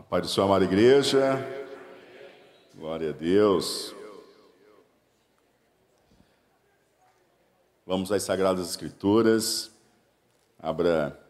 A 0.00 0.02
paz 0.02 0.22
do 0.22 0.28
Senhor, 0.28 0.46
amada 0.46 0.64
igreja. 0.64 1.36
Glória 2.74 3.10
a 3.10 3.12
Deus. 3.12 3.94
Vamos 7.84 8.10
às 8.10 8.22
Sagradas 8.22 8.70
Escrituras. 8.70 9.70
Abra 10.58 11.22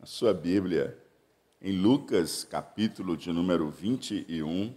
a 0.00 0.06
sua 0.06 0.32
Bíblia 0.32 0.96
em 1.60 1.72
Lucas, 1.72 2.44
capítulo 2.44 3.16
de 3.16 3.32
número 3.32 3.68
21. 3.70 4.72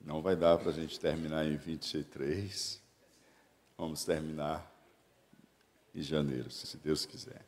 Não 0.00 0.22
vai 0.22 0.36
dar 0.36 0.56
para 0.56 0.70
a 0.70 0.72
gente 0.72 1.00
terminar 1.00 1.44
em 1.44 1.56
23. 1.56 2.85
Vamos 3.78 4.04
terminar 4.04 4.72
em 5.94 6.00
janeiro, 6.00 6.50
se 6.50 6.76
Deus 6.78 7.04
quiser. 7.04 7.44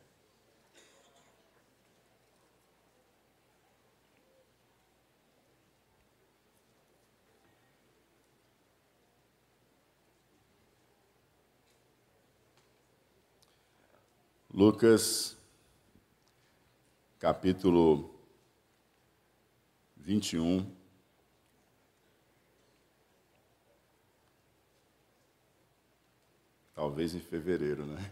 Lucas, 14.51 15.37
capítulo 17.17 18.13
21. 19.95 20.78
Talvez 26.79 27.13
em 27.13 27.19
fevereiro, 27.19 27.85
né? 27.85 28.11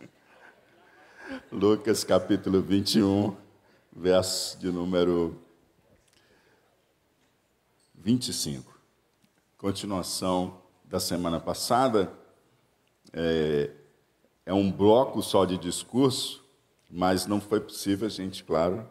Lucas 1.50 2.04
capítulo 2.04 2.60
21, 2.60 3.34
verso 3.90 4.58
de 4.58 4.70
número 4.70 5.34
25. 7.94 8.70
Continuação 9.56 10.60
da 10.84 11.00
semana 11.00 11.40
passada. 11.40 12.12
É, 13.14 13.70
é 14.44 14.52
um 14.52 14.70
bloco 14.70 15.22
só 15.22 15.46
de 15.46 15.56
discurso, 15.56 16.44
mas 16.90 17.24
não 17.24 17.40
foi 17.40 17.60
possível 17.60 18.06
a 18.06 18.10
gente, 18.10 18.44
claro, 18.44 18.86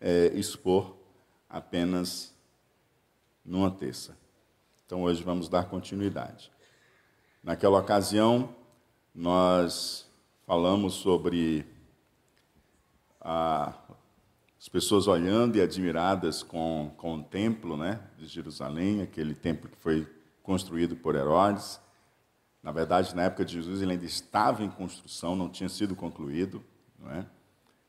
é, 0.00 0.26
expor 0.34 0.96
apenas 1.48 2.34
numa 3.44 3.70
terça. 3.70 4.20
Então 4.92 5.04
hoje 5.04 5.22
vamos 5.22 5.48
dar 5.48 5.70
continuidade. 5.70 6.52
Naquela 7.42 7.78
ocasião, 7.78 8.54
nós 9.14 10.06
falamos 10.46 10.92
sobre 10.92 11.64
a, 13.18 13.72
as 14.60 14.68
pessoas 14.68 15.06
olhando 15.06 15.56
e 15.56 15.62
admiradas 15.62 16.42
com, 16.42 16.92
com 16.98 17.14
o 17.14 17.24
templo 17.24 17.74
né, 17.74 18.02
de 18.18 18.26
Jerusalém, 18.26 19.00
aquele 19.00 19.34
templo 19.34 19.70
que 19.70 19.78
foi 19.78 20.06
construído 20.42 20.94
por 20.94 21.14
Herodes. 21.14 21.80
Na 22.62 22.70
verdade, 22.70 23.16
na 23.16 23.22
época 23.22 23.46
de 23.46 23.54
Jesus, 23.54 23.80
ele 23.80 23.92
ainda 23.92 24.04
estava 24.04 24.62
em 24.62 24.68
construção, 24.68 25.34
não 25.34 25.48
tinha 25.48 25.70
sido 25.70 25.96
concluído, 25.96 26.62
não 26.98 27.10
é? 27.12 27.24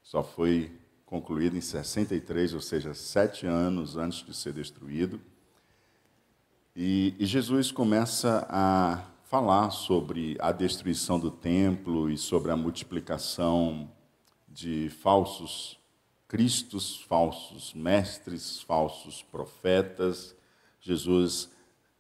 só 0.02 0.24
foi 0.24 0.72
concluído 1.06 1.58
em 1.58 1.62
63, 1.62 2.54
ou 2.54 2.62
seja, 2.62 2.94
sete 2.94 3.46
anos 3.46 3.98
antes 3.98 4.26
de 4.26 4.34
ser 4.34 4.54
destruído. 4.54 5.20
E, 6.76 7.14
e 7.20 7.26
Jesus 7.28 7.72
começa 7.72 8.48
a 8.50 9.06
falar 9.26 9.70
sobre 9.70 10.36
a 10.40 10.52
destruição 10.52 11.20
do 11.20 11.30
templo 11.30 12.10
e 12.10 12.18
sobre 12.18 12.52
a 12.52 12.58
multiplicação 12.58 13.92
de 14.47 14.90
falsos 14.90 15.80
cristos, 16.28 16.97
falsos 17.02 17.75
mestres, 17.75 18.59
falsos 18.64 19.22
profetas. 19.22 20.36
Jesus 20.81 21.52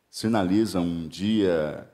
sinaliza 0.09 0.79
um 0.79 1.07
dia 1.07 1.87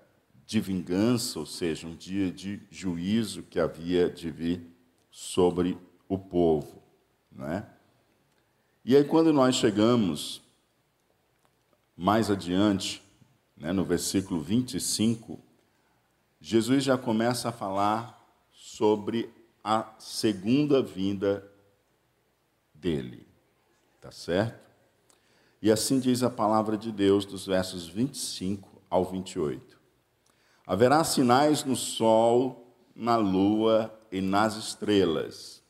de 0.45 0.61
vingança, 0.61 1.37
ou 1.37 1.45
seja, 1.45 1.85
um 1.85 1.95
dia 1.95 2.31
de 2.31 2.61
juízo 2.71 3.43
que 3.43 3.59
havia 3.59 4.09
de 4.09 4.31
vir 4.31 4.65
sobre 5.11 5.77
o 6.07 6.17
povo, 6.17 6.81
não 7.29 7.45
é? 7.45 7.67
E 8.85 8.95
aí 8.95 9.03
quando 9.03 9.33
nós 9.33 9.55
chegamos 9.55 10.41
mais 11.99 12.31
adiante, 12.31 13.03
né, 13.57 13.73
no 13.73 13.83
versículo 13.83 14.39
25, 14.39 15.37
Jesus 16.39 16.81
já 16.81 16.97
começa 16.97 17.49
a 17.49 17.51
falar 17.51 18.25
sobre 18.53 19.29
a 19.61 19.85
segunda 19.99 20.81
vinda 20.81 21.45
dele. 22.73 23.27
Tá 23.99 24.11
certo? 24.11 24.71
E 25.61 25.69
assim 25.69 25.99
diz 25.99 26.23
a 26.23 26.29
palavra 26.29 26.77
de 26.77 26.89
Deus, 26.89 27.25
dos 27.25 27.45
versos 27.45 27.85
25 27.85 28.81
ao 28.89 29.03
28. 29.03 29.77
Haverá 30.65 31.03
sinais 31.03 31.65
no 31.65 31.75
sol, 31.75 32.73
na 32.95 33.17
lua 33.17 33.93
e 34.09 34.21
nas 34.21 34.55
estrelas. 34.55 35.61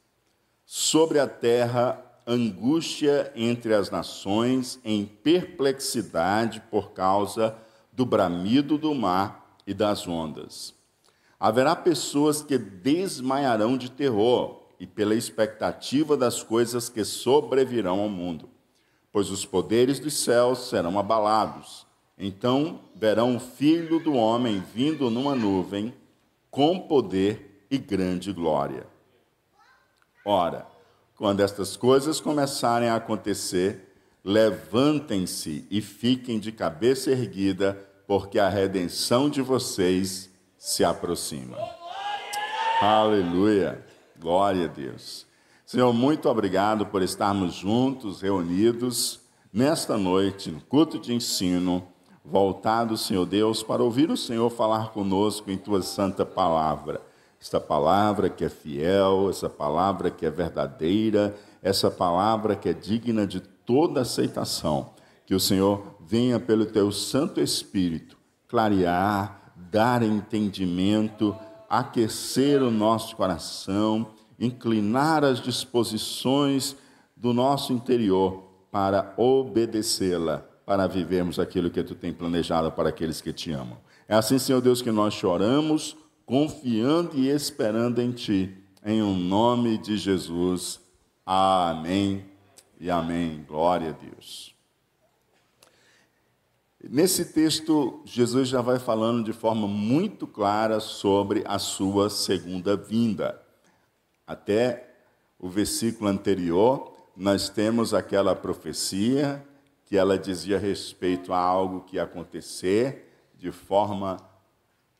Sobre 0.63 1.18
a 1.18 1.28
terra 1.28 2.06
angústia 2.29 3.31
entre 3.35 3.73
as 3.73 3.90
nações, 3.90 4.79
em 4.85 5.03
perplexidade 5.03 6.62
por 6.69 6.91
causa 6.91 7.57
do 7.91 8.06
bramido 8.06 8.78
do 8.78 8.94
mar 8.94 9.57
e 9.66 9.73
das 9.73 10.07
ondas. 10.07 10.75
Haverá 11.39 11.75
pessoas 11.75 12.44
que 12.44 12.57
desmaiarão 12.57 13.75
de 13.75 13.89
terror 13.89 14.62
e 14.79 14.85
pela 14.85 15.16
expectativa 15.16 16.16
das 16.16 16.44
coisas 16.44 16.88
que 16.88 17.03
sobrevirão 17.03 18.00
ao 18.00 18.09
mundo, 18.09 18.47
pois 19.12 19.31
os 19.31 19.44
poderes 19.45 20.00
dos 20.00 20.13
céus 20.13 20.69
serão 20.69 21.00
abalados. 21.00 21.88
Então 22.18 22.81
verão 22.94 23.38
o 23.38 23.39
filho 23.39 24.00
do 24.00 24.13
homem 24.13 24.63
vindo 24.73 25.09
numa 25.09 25.34
nuvem 25.34 25.94
com 26.51 26.79
poder 26.79 27.66
e 27.72 27.78
grande 27.78 28.31
glória. 28.31 28.85
Ora, 30.25 30.68
quando 31.19 31.41
estas 31.41 31.75
coisas 31.75 32.22
começarem 32.22 32.88
a 32.88 32.96
acontecer, 32.96 33.94
levantem-se 34.24 35.68
e 35.69 35.81
fiquem 35.81 36.40
de 36.40 36.50
cabeça 36.50 37.12
erguida, 37.12 37.78
porque 38.07 38.40
a 38.40 38.47
redenção 38.47 39.30
de 39.30 39.41
vocês 39.41 40.30
se 40.57 40.81
aproxima. 40.81 41.57
Aleluia. 42.81 43.85
Glória 44.18 44.63
a 44.63 44.68
Deus. 44.69 45.28
Senhor, 45.66 45.91
muito 45.91 46.30
obrigado 46.30 46.85
por 46.85 47.02
estarmos 47.02 47.53
juntos, 47.53 48.22
reunidos 48.22 49.19
nesta 49.51 49.97
noite, 49.97 50.50
no 50.50 50.62
culto 50.62 50.97
de 50.97 51.13
ensino, 51.13 51.86
voltado, 52.24 52.96
Senhor 52.96 53.25
Deus, 53.25 53.62
para 53.62 53.84
ouvir 53.84 54.09
o 54.09 54.16
Senhor 54.16 54.50
falar 54.50 54.91
conosco 54.91 55.51
em 55.51 55.57
tua 55.57 55.81
santa 55.81 56.25
palavra 56.25 57.08
essa 57.41 57.59
palavra 57.59 58.29
que 58.29 58.44
é 58.44 58.50
fiel, 58.50 59.29
essa 59.29 59.50
palavra 59.50 60.11
que 60.11 60.25
é 60.25 60.29
verdadeira, 60.29 61.35
essa 61.61 61.89
palavra 61.89 62.55
que 62.55 62.69
é 62.69 62.73
digna 62.73 63.25
de 63.25 63.39
toda 63.39 64.01
aceitação. 64.01 64.91
Que 65.25 65.33
o 65.33 65.39
Senhor 65.39 65.95
venha 66.05 66.39
pelo 66.39 66.66
teu 66.66 66.91
Santo 66.91 67.39
Espírito 67.39 68.17
clarear, 68.47 69.53
dar 69.55 70.01
entendimento, 70.01 71.35
aquecer 71.69 72.63
o 72.63 72.72
nosso 72.72 73.16
coração, 73.16 74.07
inclinar 74.39 75.23
as 75.23 75.39
disposições 75.39 76.75
do 77.16 77.31
nosso 77.31 77.71
interior 77.71 78.44
para 78.71 79.13
obedecê-la, 79.17 80.44
para 80.66 80.88
vivermos 80.88 81.38
aquilo 81.38 81.69
que 81.69 81.83
tu 81.83 81.94
tem 81.94 82.12
planejado 82.12 82.71
para 82.71 82.89
aqueles 82.89 83.21
que 83.21 83.31
te 83.31 83.51
amam. 83.51 83.77
É 84.07 84.15
assim, 84.15 84.39
Senhor 84.39 84.62
Deus, 84.62 84.81
que 84.81 84.91
nós 84.91 85.13
choramos 85.13 85.95
confiando 86.29 87.17
e 87.17 87.27
esperando 87.27 87.99
em 87.99 88.11
Ti. 88.11 88.55
Em 88.85 89.01
o 89.01 89.07
um 89.07 89.15
nome 89.15 89.79
de 89.79 89.97
Jesus. 89.97 90.79
Amém 91.25 92.23
e 92.79 92.87
amém. 92.87 93.43
Glória 93.47 93.89
a 93.89 93.93
Deus. 93.93 94.53
Nesse 96.83 97.33
texto, 97.33 98.03
Jesus 98.05 98.47
já 98.47 98.61
vai 98.61 98.77
falando 98.77 99.23
de 99.23 99.33
forma 99.33 99.67
muito 99.67 100.27
clara 100.27 100.79
sobre 100.79 101.41
a 101.47 101.57
sua 101.57 102.11
segunda 102.11 102.77
vinda. 102.77 103.41
Até 104.27 104.87
o 105.39 105.49
versículo 105.49 106.11
anterior, 106.11 106.93
nós 107.17 107.49
temos 107.49 107.91
aquela 107.91 108.35
profecia 108.35 109.43
que 109.83 109.97
ela 109.97 110.15
dizia 110.15 110.59
respeito 110.59 111.33
a 111.33 111.39
algo 111.39 111.81
que 111.81 111.95
ia 111.95 112.03
acontecer 112.03 113.11
de 113.35 113.51
forma 113.51 114.17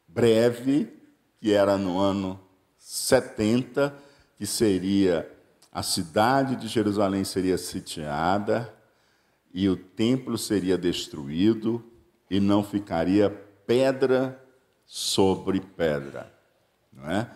breve, 0.08 0.99
que 1.40 1.54
era 1.54 1.78
no 1.78 2.00
ano 2.00 2.40
70, 2.78 3.96
que 4.38 4.46
seria 4.46 5.30
a 5.72 5.84
cidade 5.84 6.56
de 6.56 6.68
Jerusalém 6.68 7.24
seria 7.24 7.58
sitiada 7.58 8.74
e 9.54 9.70
o 9.70 9.76
templo 9.76 10.38
seria 10.38 10.78
destruído, 10.78 11.84
e 12.30 12.40
não 12.40 12.64
ficaria 12.64 13.30
pedra 13.66 14.40
sobre 14.86 15.60
pedra, 15.60 16.32
não 16.94 17.10
é? 17.10 17.30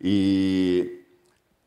E 0.00 1.04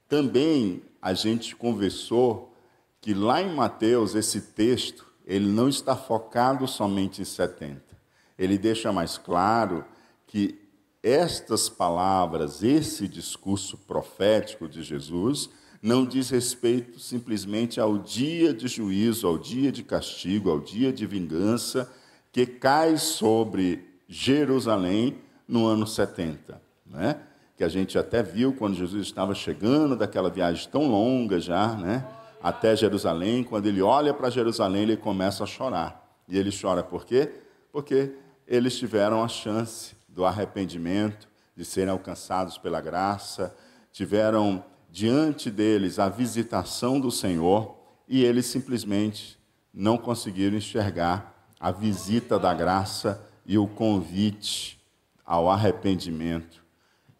também 0.10 0.84
a 1.01 1.13
gente 1.13 1.56
conversou 1.56 2.54
que 3.00 3.13
lá 3.13 3.42
em 3.42 3.54
Mateus 3.54 4.16
esse 4.16 4.42
texto 4.42 5.06
ele 5.25 5.48
não 5.48 5.69
está 5.69 5.95
focado 5.95 6.68
somente 6.68 7.22
em 7.22 7.25
70. 7.25 7.81
Ele 8.38 8.57
deixa 8.57 8.92
mais 8.92 9.18
claro 9.18 9.86
que 10.28 10.62
estas 11.04 11.68
palavras, 11.68 12.64
esse 12.64 13.10
discurso 13.10 13.78
profético 13.78 14.70
de 14.70 14.82
Jesus, 14.82 15.50
não 15.82 16.06
diz 16.06 16.30
respeito 16.30 16.98
simplesmente 16.98 17.78
ao 17.78 17.98
dia 17.98 18.54
de 18.54 18.70
juízo, 18.70 19.28
ao 19.28 19.38
dia 19.38 19.70
de 19.70 19.84
castigo, 19.84 20.50
ao 20.50 20.62
dia 20.62 20.94
de 20.94 21.06
vingança 21.06 21.92
que 22.32 22.46
cai 22.46 22.98
sobre 22.98 23.84
Jerusalém 24.08 25.18
no 25.46 25.68
ano 25.68 25.86
70, 25.86 26.62
né? 26.86 27.20
Que 27.58 27.64
a 27.64 27.68
gente 27.68 27.98
até 27.98 28.24
viu 28.24 28.54
quando 28.54 28.76
Jesus 28.76 29.06
estava 29.06 29.36
chegando 29.36 29.96
daquela 29.96 30.30
viagem 30.30 30.68
tão 30.70 30.88
longa 30.88 31.40
já, 31.40 31.76
né? 31.76 32.08
Até 32.42 32.76
Jerusalém, 32.76 33.44
quando 33.44 33.68
ele 33.68 33.82
olha 33.82 34.14
para 34.14 34.30
Jerusalém, 34.30 34.84
ele 34.84 34.98
começa 34.98 35.44
a 35.44 35.48
chorar. 35.48 36.02
E 36.28 36.38
ele 36.38 36.50
chora 36.50 36.82
por 36.82 37.06
quê? 37.06 37.30
Porque 37.72 38.14
eles 38.48 38.78
tiveram 38.78 39.22
a 39.22 39.28
chance 39.28 39.96
do 40.13 40.25
arrependimento, 40.25 41.27
de 41.56 41.65
serem 41.65 41.92
alcançados 41.92 42.57
pela 42.57 42.80
graça, 42.80 43.56
tiveram 43.92 44.63
diante 44.89 45.50
deles 45.50 46.00
a 46.00 46.07
visitação 46.07 47.00
do 47.00 47.12
Senhor 47.12 47.75
e 48.07 48.24
eles 48.24 48.45
simplesmente 48.45 49.39
não 49.74 49.98
conseguiram 49.98 50.57
enxergar 50.57 51.48
a 51.60 51.71
visita 51.71 52.38
da 52.38 52.54
graça 52.54 53.27
e 53.45 53.57
o 53.57 53.68
convite 53.68 54.80
ao 55.25 55.50
arrependimento. 55.50 56.63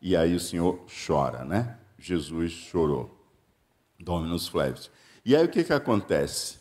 E 0.02 0.16
aí 0.16 0.36
o 0.36 0.40
Senhor 0.40 0.86
chora, 1.08 1.44
né? 1.44 1.78
Jesus 1.98 2.52
chorou. 2.52 3.10
Dominus 4.00 4.48
Flevis. 4.48 4.92
E 5.26 5.36
aí 5.36 5.46
o 5.46 5.50
que, 5.50 5.64
que 5.64 5.74
acontece? 5.74 6.60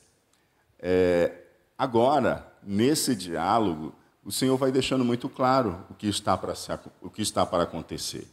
É, 0.78 1.42
agora, 1.76 2.52
nesse 2.62 3.16
diálogo, 3.16 3.92
o 4.24 4.30
Senhor 4.30 4.56
vai 4.56 4.70
deixando 4.70 5.04
muito 5.04 5.28
claro 5.28 5.84
o 5.90 5.94
que 5.94 6.06
está 6.06 6.36
para, 6.36 6.54
o 7.00 7.10
que 7.10 7.22
está 7.22 7.44
para 7.44 7.64
acontecer. 7.64 8.26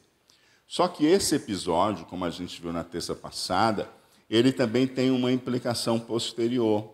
Só 0.67 0.87
que 0.87 1.05
esse 1.05 1.35
episódio, 1.35 2.05
como 2.05 2.25
a 2.25 2.29
gente 2.29 2.61
viu 2.61 2.71
na 2.71 2.83
terça 2.83 3.15
passada, 3.15 3.89
ele 4.29 4.51
também 4.51 4.85
tem 4.85 5.09
uma 5.09 5.31
implicação 5.31 5.99
posterior, 5.99 6.93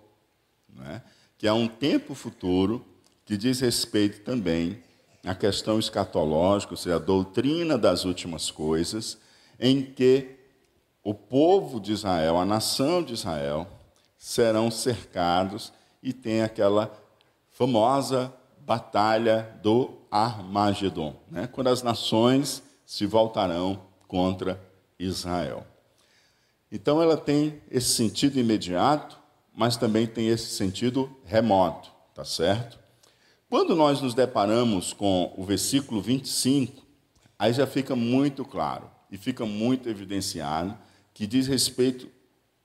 né? 0.70 1.02
que 1.38 1.46
é 1.46 1.52
um 1.52 1.68
tempo 1.68 2.16
futuro 2.16 2.86
que 3.26 3.36
diz 3.36 3.60
respeito 3.60 4.22
também 4.22 4.82
à 5.26 5.36
questão 5.36 5.78
escatológica, 5.78 6.74
ou 6.74 6.78
seja, 6.78 6.96
a 6.96 7.00
doutrina 7.00 7.78
das 7.78 8.06
últimas 8.06 8.50
coisas, 8.50 9.18
em 9.60 9.82
que 9.82 10.38
o 11.04 11.14
povo 11.14 11.80
de 11.80 11.92
Israel, 11.92 12.38
a 12.38 12.46
nação 12.46 13.04
de 13.04 13.14
Israel, 13.14 13.68
serão 14.18 14.72
cercados 14.72 15.74
e 16.02 16.14
tem 16.14 16.42
aquela 16.42 16.92
famosa 17.52 18.34
batalha 18.66 19.58
do 19.62 19.94
Armagedon, 20.10 21.16
né? 21.30 21.48
quando 21.48 21.68
as 21.68 21.84
nações 21.84 22.64
se 22.86 23.06
voltarão 23.06 23.82
contra 24.08 24.60
Israel. 24.98 25.66
Então 26.72 27.02
ela 27.02 27.16
tem 27.16 27.62
esse 27.70 27.90
sentido 27.90 28.40
imediato, 28.40 29.20
mas 29.54 29.78
também 29.78 30.08
tem 30.08 30.28
esse 30.28 30.56
sentido 30.56 31.16
remoto, 31.24 31.92
tá 32.14 32.26
certo? 32.26 32.80
Quando 33.50 33.76
nós 33.76 34.02
nos 34.02 34.14
deparamos 34.14 34.92
com 34.92 35.34
o 35.38 35.44
versículo 35.44 36.02
25, 36.02 36.84
aí 37.38 37.54
já 37.54 37.68
fica 37.68 37.96
muito 37.96 38.44
claro 38.44 38.90
e 39.12 39.18
fica 39.18 39.46
muito 39.46 39.88
evidenciado 39.88 40.76
que 41.14 41.28
diz 41.28 41.48
respeito 41.48 42.10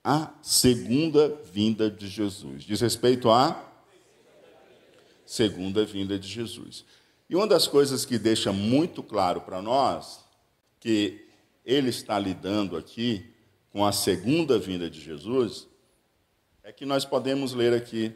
à 0.03 0.31
segunda 0.43 1.29
vinda 1.53 1.91
de 1.91 2.09
Jesus. 2.09 2.65
Diz 2.65 2.81
respeito 2.81 3.31
à 3.31 3.70
segunda 5.31 5.85
vinda 5.85 6.19
de 6.19 6.27
Jesus. 6.27 6.85
E 7.29 7.37
uma 7.37 7.47
das 7.47 7.69
coisas 7.69 8.05
que 8.05 8.19
deixa 8.19 8.53
muito 8.53 9.01
claro 9.01 9.43
para 9.43 9.63
nós 9.63 10.25
que 10.81 11.25
ele 11.65 11.89
está 11.89 12.19
lidando 12.19 12.77
aqui 12.77 13.33
com 13.71 13.87
a 13.87 13.93
segunda 13.93 14.59
vinda 14.59 14.91
de 14.91 15.01
Jesus 15.01 15.69
é 16.65 16.73
que 16.73 16.85
nós 16.85 17.05
podemos 17.05 17.53
ler 17.55 17.73
aqui: 17.73 18.13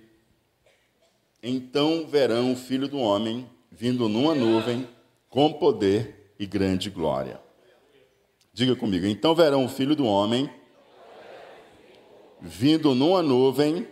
Então 1.40 2.04
verão 2.04 2.52
o 2.52 2.56
filho 2.56 2.88
do 2.88 2.98
homem 2.98 3.48
vindo 3.70 4.08
numa 4.08 4.34
nuvem 4.34 4.88
com 5.28 5.52
poder 5.52 6.34
e 6.36 6.44
grande 6.44 6.90
glória. 6.90 7.40
Diga 8.52 8.74
comigo: 8.74 9.06
Então 9.06 9.36
verão 9.36 9.64
o 9.64 9.68
filho 9.68 9.94
do 9.94 10.04
homem 10.04 10.50
vindo 12.40 12.92
numa 12.92 13.22
nuvem 13.22 13.86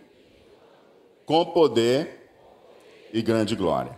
com 1.25 1.45
poder 1.45 2.22
e 3.13 3.21
grande 3.21 3.55
glória. 3.55 3.95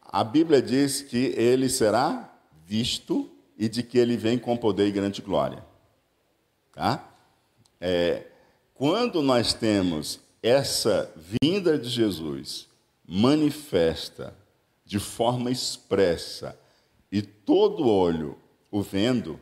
A 0.00 0.22
Bíblia 0.22 0.62
diz 0.62 1.02
que 1.02 1.34
ele 1.36 1.68
será 1.68 2.32
visto 2.64 3.28
e 3.58 3.68
de 3.68 3.82
que 3.82 3.98
ele 3.98 4.16
vem 4.16 4.38
com 4.38 4.56
poder 4.56 4.86
e 4.86 4.92
grande 4.92 5.20
glória. 5.20 5.64
Tá? 6.72 7.04
É, 7.80 8.26
quando 8.72 9.20
nós 9.20 9.52
temos 9.52 10.20
essa 10.42 11.12
vinda 11.42 11.76
de 11.76 11.88
Jesus 11.88 12.68
manifesta 13.06 14.34
de 14.84 14.98
forma 14.98 15.50
expressa 15.50 16.58
e 17.10 17.20
todo 17.20 17.88
olho 17.88 18.38
o 18.70 18.80
vendo, 18.80 19.38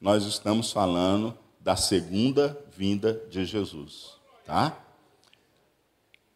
nós 0.00 0.24
estamos 0.24 0.70
falando 0.70 1.36
da 1.60 1.76
segunda 1.76 2.58
vinda 2.76 3.22
de 3.30 3.44
Jesus, 3.44 4.18
tá? 4.44 4.83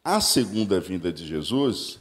A 0.05 0.21
segunda 0.21 0.81
vinda 0.81 1.13
de 1.13 1.27
Jesus, 1.27 1.99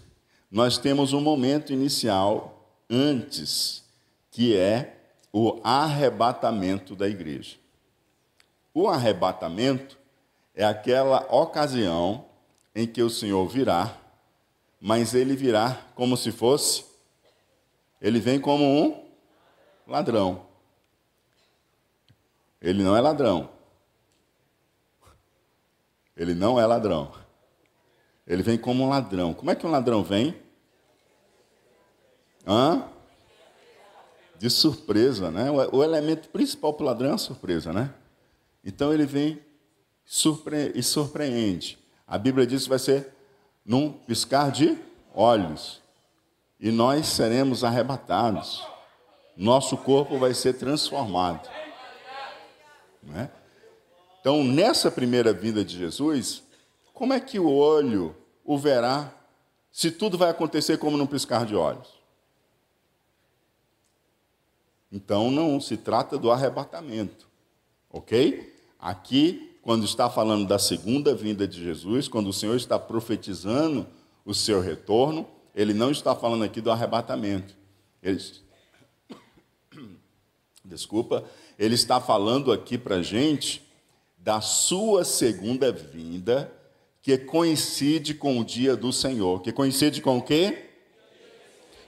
nós 0.50 0.78
temos 0.78 1.14
um 1.14 1.22
momento 1.22 1.74
inicial 1.74 2.72
antes, 2.90 3.84
que 4.32 4.56
é 4.56 4.98
o 5.32 5.60
arrebatamento 5.64 6.96
da 6.96 7.08
igreja. 7.08 7.58
O 8.74 8.88
arrebatamento 8.88 9.98
é 10.56 10.64
aquela 10.64 11.28
ocasião 11.34 12.26
em 12.74 12.88
que 12.88 13.02
o 13.02 13.10
Senhor 13.10 13.48
virá, 13.48 13.98
mas 14.80 15.14
ele 15.14 15.36
virá 15.36 15.82
como 15.96 16.16
se 16.16 16.32
fosse, 16.32 16.86
ele 18.00 18.20
vem 18.20 18.40
como 18.40 18.64
um 18.64 19.04
ladrão. 19.88 20.46
Ele 22.62 22.84
não 22.84 22.96
é 22.96 23.02
ladrão. 23.02 23.50
Ele 26.16 26.34
não 26.34 26.60
é 26.60 26.66
ladrão. 26.66 27.27
Ele 28.28 28.44
vem 28.44 28.58
como 28.58 28.84
um 28.84 28.90
ladrão. 28.90 29.34
Como 29.34 29.50
é 29.50 29.56
que 29.56 29.66
um 29.66 29.72
ladrão 29.72 30.04
vem? 30.04 30.36
Hã? 32.46 32.84
De 34.38 34.50
surpresa, 34.50 35.32
né? 35.32 35.50
O 35.72 35.84
elemento 35.84 36.30
principal 36.30 36.74
para 36.74 36.84
o 36.84 36.88
ladrão 36.88 37.12
é 37.12 37.14
a 37.14 37.18
surpresa, 37.18 37.72
né? 37.72 37.94
Então 38.64 38.94
ele 38.94 39.06
vem 39.06 39.40
surpre 40.06 40.72
e 40.76 40.84
surpreende. 40.84 41.80
A 42.06 42.18
Bíblia 42.18 42.46
diz 42.46 42.64
que 42.64 42.70
vai 42.70 42.80
ser 42.80 43.14
num 43.66 43.92
piscar 43.92 44.52
de 44.52 44.78
olhos. 45.14 45.82
E 46.60 46.72
nós 46.72 47.08
seremos 47.08 47.64
arrebatados. 47.64 48.66
Nosso 49.36 49.78
corpo 49.78 50.18
vai 50.18 50.34
ser 50.34 50.54
transformado. 50.54 51.48
Né? 53.04 53.30
Então, 54.20 54.44
nessa 54.44 54.90
primeira 54.90 55.32
vinda 55.32 55.64
de 55.64 55.78
Jesus, 55.78 56.44
como 56.98 57.14
é 57.14 57.20
que 57.20 57.38
o 57.38 57.48
olho 57.48 58.16
o 58.44 58.58
verá 58.58 59.14
se 59.72 59.92
tudo 59.92 60.18
vai 60.18 60.32
acontecer 60.32 60.80
como 60.80 60.98
num 60.98 61.06
piscar 61.06 61.46
de 61.46 61.56
olhos? 61.56 61.88
Então 64.92 65.30
não 65.30 65.62
se 65.62 65.78
trata 65.78 66.18
do 66.18 66.32
arrebatamento, 66.32 67.28
ok? 67.88 68.52
Aqui, 68.80 69.60
quando 69.62 69.86
está 69.86 70.10
falando 70.10 70.48
da 70.48 70.58
segunda 70.58 71.14
vinda 71.14 71.48
de 71.48 71.64
Jesus, 71.64 72.08
quando 72.08 72.30
o 72.30 72.34
Senhor 72.34 72.56
está 72.56 72.80
profetizando 72.80 73.86
o 74.26 74.34
seu 74.34 74.60
retorno, 74.60 75.28
ele 75.54 75.76
não 75.76 75.92
está 75.92 76.16
falando 76.16 76.46
aqui 76.46 76.62
do 76.62 76.72
arrebatamento. 76.72 77.56
Ele... 78.02 78.20
Desculpa, 80.66 81.24
ele 81.60 81.76
está 81.76 82.02
falando 82.02 82.52
aqui 82.52 82.76
para 82.76 83.04
gente 83.04 83.62
da 84.18 84.42
sua 84.42 85.06
segunda 85.06 85.72
vinda 85.72 86.58
que 87.08 87.18
coincide 87.18 88.14
com 88.14 88.38
o 88.38 88.44
dia 88.44 88.76
do 88.76 88.92
Senhor. 88.92 89.42
Que 89.42 89.54
coincide 89.54 90.02
com 90.02 90.18
o 90.18 90.22
quê? 90.22 90.72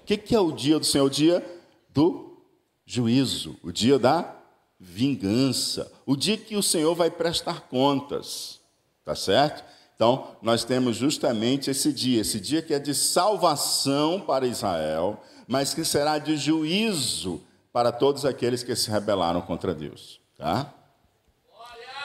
O 0.02 0.06
que, 0.06 0.16
que 0.16 0.34
é 0.34 0.40
o 0.40 0.50
dia 0.50 0.80
do 0.80 0.86
Senhor? 0.86 1.08
O 1.08 1.10
dia 1.10 1.62
do 1.90 2.38
juízo, 2.86 3.58
o 3.62 3.70
dia 3.70 4.00
da 4.00 4.34
vingança, 4.80 5.92
o 6.06 6.16
dia 6.16 6.38
que 6.38 6.56
o 6.56 6.64
Senhor 6.64 6.96
vai 6.96 7.12
prestar 7.12 7.68
contas, 7.68 8.62
tá 9.04 9.14
certo? 9.14 9.62
Então, 9.94 10.38
nós 10.42 10.64
temos 10.64 10.96
justamente 10.96 11.70
esse 11.70 11.92
dia, 11.92 12.22
esse 12.22 12.40
dia 12.40 12.62
que 12.62 12.74
é 12.74 12.80
de 12.80 12.96
salvação 12.96 14.22
para 14.22 14.48
Israel, 14.48 15.22
mas 15.46 15.74
que 15.74 15.84
será 15.84 16.18
de 16.18 16.38
juízo 16.38 17.42
para 17.74 17.92
todos 17.92 18.24
aqueles 18.24 18.64
que 18.64 18.74
se 18.74 18.90
rebelaram 18.90 19.42
contra 19.42 19.76
Deus. 19.76 20.22
Tá? 20.38 20.74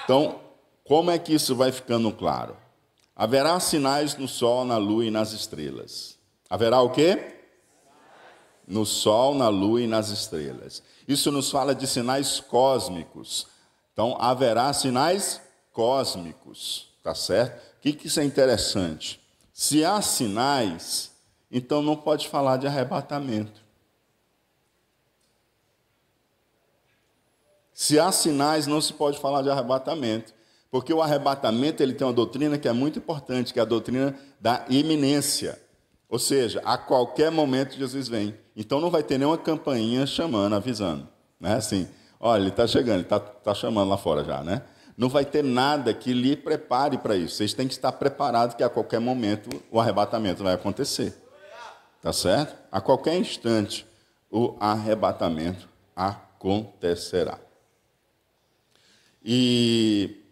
Então, 0.02 0.40
como 0.83 1.12
é 1.12 1.18
que 1.21 1.33
isso 1.33 1.54
vai 1.54 1.71
ficando 1.71 2.11
claro? 2.11 2.63
Haverá 3.16 3.61
sinais 3.61 4.16
no 4.16 4.26
sol, 4.26 4.64
na 4.64 4.76
lua 4.76 5.04
e 5.04 5.11
nas 5.11 5.33
estrelas. 5.33 6.18
Haverá 6.50 6.80
o 6.80 6.90
quê? 6.90 7.37
No 8.66 8.85
sol, 8.85 9.35
na 9.35 9.49
lua 9.49 9.83
e 9.83 9.87
nas 9.87 10.09
estrelas. 10.09 10.83
Isso 11.06 11.30
nos 11.30 11.50
fala 11.50 11.75
de 11.75 11.87
sinais 11.87 12.40
cósmicos. 12.40 13.47
Então, 13.92 14.16
haverá 14.21 14.73
sinais 14.73 15.40
cósmicos, 15.73 16.88
tá 17.02 17.14
certo? 17.14 17.59
O 17.76 17.80
que, 17.80 17.92
que 17.92 18.09
isso 18.09 18.18
é 18.18 18.25
interessante? 18.25 19.21
Se 19.52 19.85
há 19.85 20.02
sinais, 20.02 21.12
então 21.50 21.80
não 21.80 21.97
pode 21.97 22.28
falar 22.28 22.56
de 22.56 22.66
arrebatamento. 22.66 23.62
Se 27.73 27.99
há 28.00 28.11
sinais, 28.11 28.66
não 28.66 28.80
se 28.80 28.92
pode 28.92 29.21
falar 29.21 29.42
de 29.42 29.50
arrebatamento. 29.50 30.33
Porque 30.74 30.92
o 30.92 31.00
arrebatamento 31.00 31.84
ele 31.84 31.94
tem 31.94 32.04
uma 32.04 32.12
doutrina 32.12 32.58
que 32.58 32.66
é 32.66 32.72
muito 32.72 32.98
importante, 32.98 33.52
que 33.52 33.60
é 33.60 33.62
a 33.62 33.64
doutrina 33.64 34.12
da 34.40 34.64
iminência. 34.68 35.56
Ou 36.08 36.18
seja, 36.18 36.60
a 36.64 36.76
qualquer 36.76 37.30
momento 37.30 37.76
Jesus 37.76 38.08
vem. 38.08 38.34
Então 38.56 38.80
não 38.80 38.90
vai 38.90 39.04
ter 39.04 39.16
nenhuma 39.16 39.38
campainha 39.38 40.04
chamando, 40.04 40.56
avisando. 40.56 41.06
Né? 41.38 41.54
Assim, 41.54 41.86
olha, 42.18 42.40
ele 42.40 42.48
está 42.48 42.66
chegando, 42.66 42.94
ele 42.94 43.02
está 43.02 43.20
tá 43.20 43.54
chamando 43.54 43.88
lá 43.88 43.96
fora 43.96 44.24
já, 44.24 44.42
né? 44.42 44.62
Não 44.96 45.08
vai 45.08 45.24
ter 45.24 45.44
nada 45.44 45.94
que 45.94 46.12
lhe 46.12 46.34
prepare 46.34 46.98
para 46.98 47.14
isso. 47.14 47.36
Vocês 47.36 47.54
têm 47.54 47.68
que 47.68 47.74
estar 47.74 47.92
preparados 47.92 48.56
que 48.56 48.64
a 48.64 48.68
qualquer 48.68 48.98
momento 48.98 49.50
o 49.70 49.78
arrebatamento 49.78 50.42
vai 50.42 50.54
acontecer. 50.54 51.16
Tá 52.02 52.12
certo? 52.12 52.52
A 52.72 52.80
qualquer 52.80 53.16
instante 53.16 53.86
o 54.28 54.56
arrebatamento 54.58 55.68
acontecerá. 55.94 57.38
E 59.24 60.23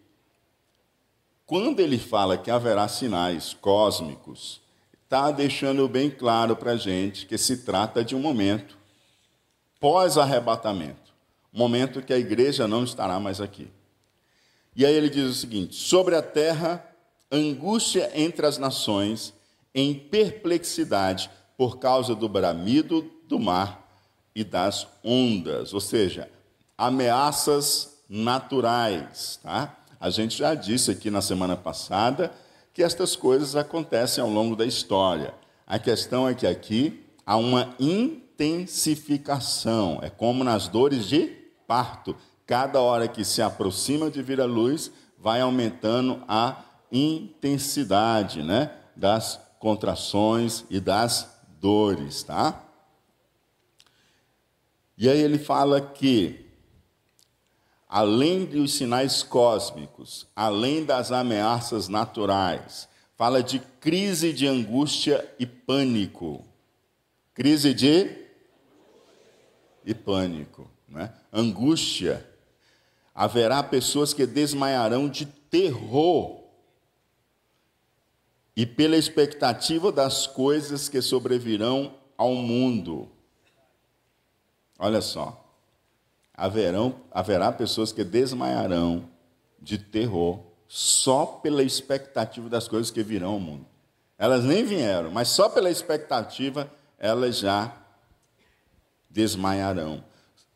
quando 1.45 1.79
ele 1.79 1.97
fala 1.97 2.37
que 2.37 2.49
haverá 2.49 2.87
sinais 2.87 3.53
cósmicos, 3.53 4.61
está 5.03 5.29
deixando 5.31 5.87
bem 5.87 6.09
claro 6.09 6.55
para 6.55 6.71
a 6.71 6.77
gente 6.77 7.25
que 7.25 7.37
se 7.37 7.57
trata 7.57 8.03
de 8.03 8.15
um 8.15 8.19
momento 8.19 8.77
pós-arrebatamento, 9.79 11.13
momento 11.51 12.01
que 12.01 12.13
a 12.13 12.17
igreja 12.17 12.67
não 12.67 12.83
estará 12.83 13.19
mais 13.19 13.41
aqui. 13.41 13.69
E 14.75 14.85
aí 14.85 14.93
ele 14.93 15.09
diz 15.09 15.29
o 15.29 15.33
seguinte: 15.33 15.75
sobre 15.75 16.15
a 16.15 16.21
terra, 16.21 16.83
angústia 17.31 18.11
entre 18.15 18.45
as 18.45 18.57
nações, 18.57 19.33
em 19.75 19.93
perplexidade, 19.93 21.29
por 21.57 21.77
causa 21.77 22.15
do 22.15 22.29
bramido 22.29 23.11
do 23.27 23.39
mar 23.39 23.87
e 24.35 24.43
das 24.43 24.87
ondas, 25.03 25.73
ou 25.73 25.81
seja, 25.81 26.29
ameaças 26.77 28.03
naturais. 28.09 29.39
Tá? 29.43 29.82
A 30.03 30.09
gente 30.09 30.37
já 30.37 30.53
disse 30.53 30.91
aqui 30.91 31.09
na 31.09 31.21
semana 31.21 31.55
passada 31.55 32.29
que 32.73 32.83
estas 32.83 33.15
coisas 33.15 33.55
acontecem 33.55 34.21
ao 34.21 34.29
longo 34.29 34.53
da 34.53 34.65
história. 34.65 35.33
A 35.65 35.79
questão 35.79 36.27
é 36.27 36.35
que 36.35 36.45
aqui 36.45 37.05
há 37.25 37.37
uma 37.37 37.73
intensificação, 37.79 39.99
é 40.01 40.09
como 40.09 40.43
nas 40.43 40.67
dores 40.67 41.05
de 41.05 41.27
parto. 41.65 42.17
Cada 42.45 42.81
hora 42.81 43.07
que 43.07 43.23
se 43.23 43.41
aproxima 43.41 44.11
de 44.11 44.21
vir 44.21 44.41
a 44.41 44.45
luz, 44.45 44.91
vai 45.17 45.39
aumentando 45.39 46.21
a 46.27 46.61
intensidade 46.91 48.43
né, 48.43 48.73
das 48.97 49.39
contrações 49.57 50.65
e 50.69 50.81
das 50.81 51.29
dores. 51.61 52.23
Tá? 52.23 52.61
E 54.97 55.07
aí 55.07 55.21
ele 55.21 55.39
fala 55.39 55.79
que 55.79 56.42
além 57.93 58.43
dos 58.43 58.73
sinais 58.73 59.21
cósmicos, 59.21 60.25
além 60.35 60.83
das 60.83 61.11
ameaças 61.11 61.87
naturais, 61.87 62.89
fala 63.15 63.43
de 63.43 63.59
crise 63.59 64.33
de 64.33 64.47
angústia 64.47 65.31
e 65.37 65.45
pânico. 65.45 66.43
Crise 67.35 67.71
de 67.71 68.09
e 69.85 69.93
pânico, 69.93 70.67
né? 70.87 71.13
angústia. 71.31 72.27
Haverá 73.13 73.61
pessoas 73.61 74.11
que 74.11 74.25
desmaiarão 74.25 75.07
de 75.07 75.27
terror 75.27 76.45
e 78.55 78.65
pela 78.65 78.97
expectativa 78.97 79.91
das 79.91 80.25
coisas 80.25 80.89
que 80.89 80.99
sobrevirão 80.99 81.93
ao 82.17 82.33
mundo. 82.33 83.07
Olha 84.79 84.99
só 84.99 85.42
haverão, 86.33 86.95
haverá 87.11 87.51
pessoas 87.51 87.91
que 87.91 88.03
desmaiarão 88.03 89.09
de 89.61 89.77
terror 89.77 90.39
só 90.67 91.25
pela 91.25 91.63
expectativa 91.63 92.49
das 92.49 92.67
coisas 92.67 92.89
que 92.89 93.03
virão 93.03 93.33
ao 93.33 93.39
mundo. 93.39 93.65
Elas 94.17 94.43
nem 94.43 94.65
vieram, 94.65 95.11
mas 95.11 95.27
só 95.27 95.49
pela 95.49 95.69
expectativa 95.69 96.71
elas 96.97 97.37
já 97.37 97.75
desmaiarão. 99.09 100.03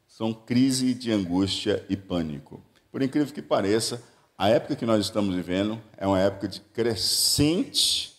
São 0.08 0.34
crise 0.34 0.94
de 0.94 1.12
angústia 1.12 1.86
e 1.88 1.96
pânico. 1.96 2.62
Por 2.92 3.04
incrível 3.04 3.32
que 3.32 3.42
pareça, 3.42 4.02
a 4.38 4.50
época 4.50 4.76
que 4.76 4.86
nós 4.86 5.06
estamos 5.06 5.36
vivendo 5.36 5.80
é 5.96 6.08
uma 6.08 6.20
época 6.20 6.48
de 6.48 6.62
crescente 6.62 8.16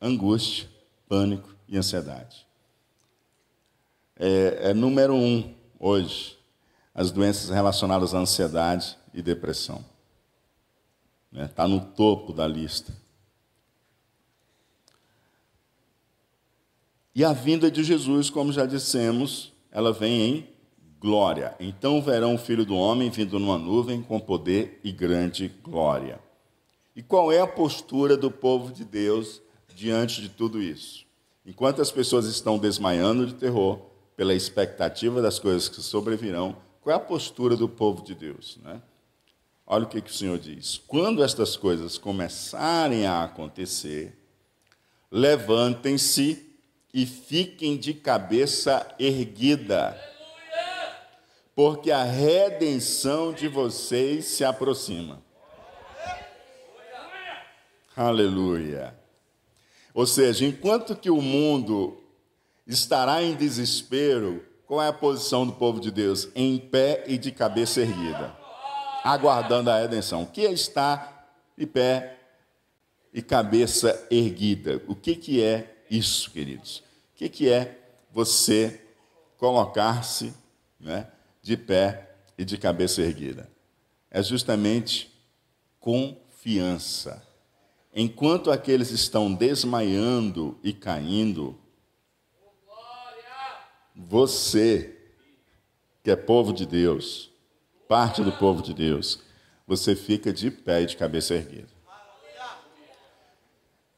angústia, 0.00 0.68
pânico 1.08 1.54
e 1.68 1.76
ansiedade. 1.76 2.46
É, 4.18 4.70
é 4.70 4.74
número 4.74 5.14
um 5.14 5.54
hoje 5.78 6.35
as 6.96 7.10
doenças 7.10 7.50
relacionadas 7.50 8.14
à 8.14 8.18
ansiedade 8.18 8.96
e 9.12 9.20
depressão. 9.20 9.84
Está 11.30 11.68
né? 11.68 11.74
no 11.74 11.80
topo 11.82 12.32
da 12.32 12.48
lista. 12.48 12.90
E 17.14 17.22
a 17.22 17.34
vinda 17.34 17.70
de 17.70 17.84
Jesus, 17.84 18.30
como 18.30 18.50
já 18.50 18.64
dissemos, 18.64 19.52
ela 19.70 19.92
vem 19.92 20.22
em 20.22 20.48
glória. 20.98 21.54
Então 21.60 22.00
verão 22.00 22.34
o 22.34 22.38
Filho 22.38 22.64
do 22.64 22.74
Homem 22.74 23.10
vindo 23.10 23.38
numa 23.38 23.58
nuvem 23.58 24.00
com 24.00 24.18
poder 24.18 24.80
e 24.82 24.90
grande 24.90 25.48
glória. 25.62 26.18
E 26.94 27.02
qual 27.02 27.30
é 27.30 27.40
a 27.40 27.46
postura 27.46 28.16
do 28.16 28.30
povo 28.30 28.72
de 28.72 28.86
Deus 28.86 29.42
diante 29.74 30.22
de 30.22 30.30
tudo 30.30 30.62
isso? 30.62 31.04
Enquanto 31.44 31.82
as 31.82 31.92
pessoas 31.92 32.24
estão 32.24 32.56
desmaiando 32.56 33.26
de 33.26 33.34
terror 33.34 33.80
pela 34.16 34.32
expectativa 34.32 35.20
das 35.20 35.38
coisas 35.38 35.68
que 35.68 35.82
sobrevirão, 35.82 36.56
qual 36.86 36.94
é 36.94 36.96
a 36.98 37.04
postura 37.04 37.56
do 37.56 37.68
povo 37.68 38.00
de 38.04 38.14
Deus? 38.14 38.60
Né? 38.62 38.80
Olha 39.66 39.82
o 39.82 39.88
que, 39.88 40.00
que 40.00 40.08
o 40.08 40.14
Senhor 40.14 40.38
diz. 40.38 40.80
Quando 40.86 41.24
estas 41.24 41.56
coisas 41.56 41.98
começarem 41.98 43.04
a 43.04 43.24
acontecer, 43.24 44.16
levantem-se 45.10 46.48
e 46.94 47.04
fiquem 47.04 47.76
de 47.76 47.92
cabeça 47.92 48.86
erguida, 49.00 50.00
porque 51.56 51.90
a 51.90 52.04
redenção 52.04 53.32
de 53.32 53.48
vocês 53.48 54.26
se 54.26 54.44
aproxima. 54.44 55.20
Aleluia. 57.96 58.96
Ou 59.92 60.06
seja, 60.06 60.44
enquanto 60.44 60.94
que 60.94 61.10
o 61.10 61.20
mundo 61.20 62.00
estará 62.64 63.24
em 63.24 63.34
desespero, 63.34 64.40
qual 64.66 64.82
é 64.82 64.88
a 64.88 64.92
posição 64.92 65.46
do 65.46 65.52
povo 65.52 65.80
de 65.80 65.90
Deus? 65.90 66.28
Em 66.34 66.58
pé 66.58 67.04
e 67.06 67.16
de 67.16 67.30
cabeça 67.30 67.80
erguida, 67.80 68.36
aguardando 69.04 69.70
a 69.70 69.78
redenção. 69.78 70.24
O 70.24 70.26
que 70.26 70.44
é 70.44 70.52
estar 70.52 71.30
de 71.56 71.66
pé 71.66 72.18
e 73.14 73.22
cabeça 73.22 74.06
erguida? 74.10 74.82
O 74.88 74.94
que, 74.94 75.14
que 75.14 75.42
é 75.42 75.82
isso, 75.88 76.30
queridos? 76.32 76.78
O 76.78 77.16
que, 77.16 77.28
que 77.28 77.48
é 77.48 77.78
você 78.12 78.82
colocar-se 79.38 80.34
né, 80.80 81.06
de 81.40 81.56
pé 81.56 82.10
e 82.36 82.44
de 82.44 82.58
cabeça 82.58 83.00
erguida? 83.02 83.48
É 84.10 84.20
justamente 84.22 85.12
confiança. 85.78 87.22
Enquanto 87.94 88.50
aqueles 88.50 88.90
estão 88.90 89.32
desmaiando 89.32 90.58
e 90.62 90.72
caindo, 90.72 91.56
você, 93.96 94.94
que 96.04 96.10
é 96.10 96.16
povo 96.16 96.52
de 96.52 96.66
Deus, 96.66 97.30
parte 97.88 98.22
do 98.22 98.32
povo 98.32 98.62
de 98.62 98.74
Deus, 98.74 99.20
você 99.66 99.96
fica 99.96 100.32
de 100.32 100.50
pé 100.50 100.82
e 100.82 100.86
de 100.86 100.96
cabeça 100.96 101.34
erguida. 101.34 101.74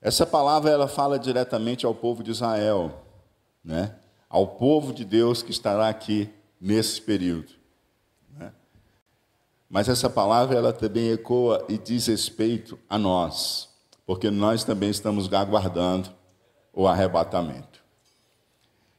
Essa 0.00 0.24
palavra 0.24 0.70
ela 0.70 0.86
fala 0.86 1.18
diretamente 1.18 1.84
ao 1.84 1.94
povo 1.94 2.22
de 2.22 2.30
Israel, 2.30 3.04
né? 3.64 3.96
Ao 4.30 4.46
povo 4.46 4.92
de 4.92 5.04
Deus 5.04 5.42
que 5.42 5.50
estará 5.50 5.88
aqui 5.88 6.30
nesse 6.60 7.02
período. 7.02 7.52
Né? 8.36 8.52
Mas 9.68 9.88
essa 9.88 10.08
palavra 10.08 10.56
ela 10.56 10.72
também 10.72 11.10
ecoa 11.10 11.64
e 11.68 11.76
diz 11.76 12.06
respeito 12.06 12.78
a 12.88 12.96
nós. 12.96 13.68
porque 14.08 14.30
nós 14.30 14.64
também 14.64 14.88
estamos 14.88 15.30
aguardando 15.30 16.08
o 16.72 16.88
arrebatamento. 16.88 17.77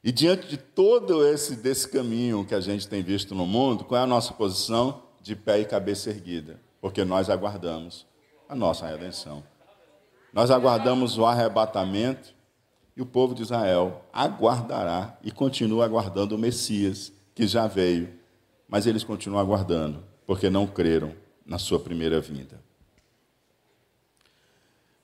E 0.03 0.11
diante 0.11 0.47
de 0.47 0.57
todo 0.57 1.27
esse 1.27 1.57
desse 1.57 1.87
caminho 1.87 2.45
que 2.45 2.55
a 2.55 2.61
gente 2.61 2.87
tem 2.87 3.03
visto 3.03 3.35
no 3.35 3.45
mundo, 3.45 3.83
qual 3.83 3.99
é 3.99 4.03
a 4.03 4.07
nossa 4.07 4.33
posição? 4.33 5.03
De 5.21 5.35
pé 5.35 5.59
e 5.59 5.65
cabeça 5.65 6.09
erguida, 6.09 6.61
porque 6.79 7.03
nós 7.03 7.29
aguardamos 7.29 8.07
a 8.47 8.55
nossa 8.55 8.87
redenção. 8.87 9.43
Nós 10.31 10.49
aguardamos 10.49 11.17
o 11.17 11.25
arrebatamento 11.25 12.33
e 12.95 13.01
o 13.01 13.05
povo 13.05 13.35
de 13.35 13.41
Israel 13.41 14.05
aguardará 14.13 15.17
e 15.23 15.31
continua 15.31 15.85
aguardando 15.85 16.35
o 16.35 16.37
Messias, 16.37 17.11
que 17.35 17.45
já 17.45 17.67
veio, 17.67 18.09
mas 18.67 18.87
eles 18.87 19.03
continuam 19.03 19.41
aguardando, 19.41 20.03
porque 20.25 20.49
não 20.49 20.65
creram 20.65 21.13
na 21.45 21.57
sua 21.57 21.79
primeira 21.79 22.21
vinda. 22.21 22.61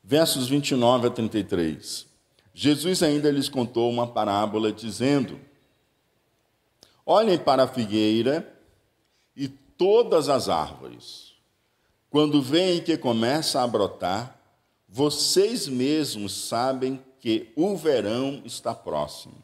Versos 0.04 0.48
29 0.48 1.08
a 1.08 1.10
33. 1.10 2.06
Jesus 2.58 3.04
ainda 3.04 3.30
lhes 3.30 3.50
contou 3.50 3.92
uma 3.92 4.08
parábola 4.08 4.72
dizendo: 4.72 5.38
Olhem 7.06 7.38
para 7.38 7.64
a 7.64 7.68
figueira 7.68 8.50
e 9.36 9.50
todas 9.50 10.30
as 10.30 10.48
árvores. 10.48 11.34
Quando 12.10 12.42
veem 12.42 12.82
que 12.82 12.96
começa 12.96 13.62
a 13.62 13.68
brotar, 13.68 14.40
vocês 14.88 15.68
mesmos 15.68 16.48
sabem 16.48 17.04
que 17.20 17.52
o 17.58 17.76
verão 17.76 18.42
está 18.46 18.74
próximo. 18.74 19.36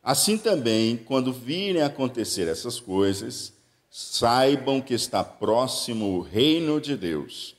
Assim 0.00 0.38
também, 0.38 0.96
quando 0.96 1.32
virem 1.32 1.82
acontecer 1.82 2.46
essas 2.46 2.78
coisas, 2.78 3.52
saibam 3.90 4.80
que 4.80 4.94
está 4.94 5.24
próximo 5.24 6.16
o 6.16 6.20
reino 6.20 6.80
de 6.80 6.96
Deus. 6.96 7.56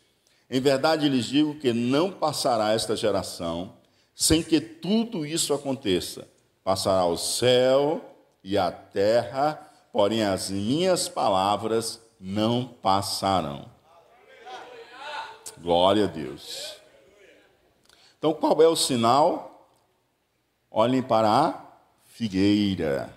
Em 0.49 0.61
verdade 0.61 1.09
lhes 1.09 1.25
digo 1.25 1.55
que 1.55 1.73
não 1.73 2.09
passará 2.09 2.71
esta 2.71 2.95
geração 2.95 3.73
sem 4.15 4.41
que 4.41 4.61
tudo 4.61 5.25
isso 5.25 5.53
aconteça. 5.53 6.25
Passará 6.63 7.05
o 7.05 7.17
céu 7.17 8.15
e 8.43 8.57
a 8.57 8.71
terra, 8.71 9.69
porém 9.91 10.23
as 10.23 10.49
minhas 10.49 11.09
palavras 11.09 12.01
não 12.19 12.65
passarão. 12.65 13.69
Glória 15.59 16.05
a 16.05 16.07
Deus. 16.07 16.75
Então, 18.17 18.33
qual 18.33 18.59
é 18.61 18.67
o 18.67 18.75
sinal? 18.75 19.69
Olhem 20.71 21.03
para 21.03 21.29
a 21.29 21.65
figueira. 22.05 23.13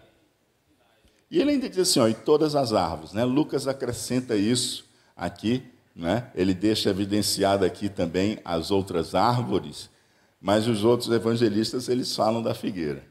E 1.31 1.41
ele 1.41 1.53
ainda 1.53 1.69
diz 1.69 1.79
assim, 1.79 2.01
ó, 2.01 2.09
e 2.09 2.15
todas 2.15 2.55
as 2.55 2.73
árvores, 2.73 3.13
né? 3.13 3.25
Lucas 3.25 3.67
acrescenta 3.67 4.35
isso 4.37 4.85
aqui, 5.17 5.63
né? 5.95 6.31
Ele 6.35 6.55
deixa 6.55 6.91
evidenciado 6.91 7.65
aqui 7.65 7.89
também 7.89 8.39
as 8.45 8.71
outras 8.71 9.15
árvores, 9.15 9.91
mas 10.41 10.67
os 10.69 10.85
outros 10.85 11.11
evangelistas 11.11 11.89
eles 11.89 12.15
falam 12.15 12.43
da 12.43 12.55
figueira. 12.55 13.05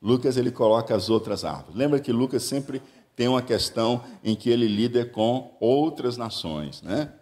Lucas 0.00 0.36
ele 0.36 0.50
coloca 0.50 0.94
as 0.94 1.08
outras 1.08 1.44
árvores. 1.44 1.74
Lembra 1.74 2.00
que 2.00 2.12
Lucas 2.12 2.42
sempre 2.42 2.82
tem 3.14 3.28
uma 3.28 3.42
questão 3.42 4.04
em 4.22 4.36
que 4.36 4.50
ele 4.50 4.68
lida 4.68 5.04
com 5.06 5.56
outras 5.58 6.16
nações, 6.16 6.82
né? 6.82 7.12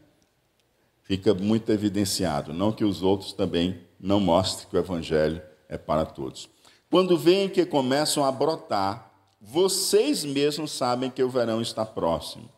Fica 1.03 1.35
muito 1.35 1.71
evidenciado, 1.71 2.53
não 2.53 2.73
que 2.73 2.85
os 2.85 3.03
outros 3.03 3.33
também 3.33 3.81
não 4.01 4.19
mostrem 4.19 4.69
que 4.69 4.77
o 4.77 4.79
evangelho 4.79 5.41
é 5.69 5.79
para 5.79 6.05
todos. 6.05 6.49
Quando 6.91 7.17
veem 7.17 7.49
que 7.49 7.65
começam 7.65 8.25
a 8.25 8.33
brotar, 8.33 9.13
vocês 9.41 10.25
mesmos 10.25 10.73
sabem 10.73 11.11
que 11.11 11.23
o 11.23 11.29
verão 11.29 11.61
está 11.61 11.85
próximo. 11.85 12.49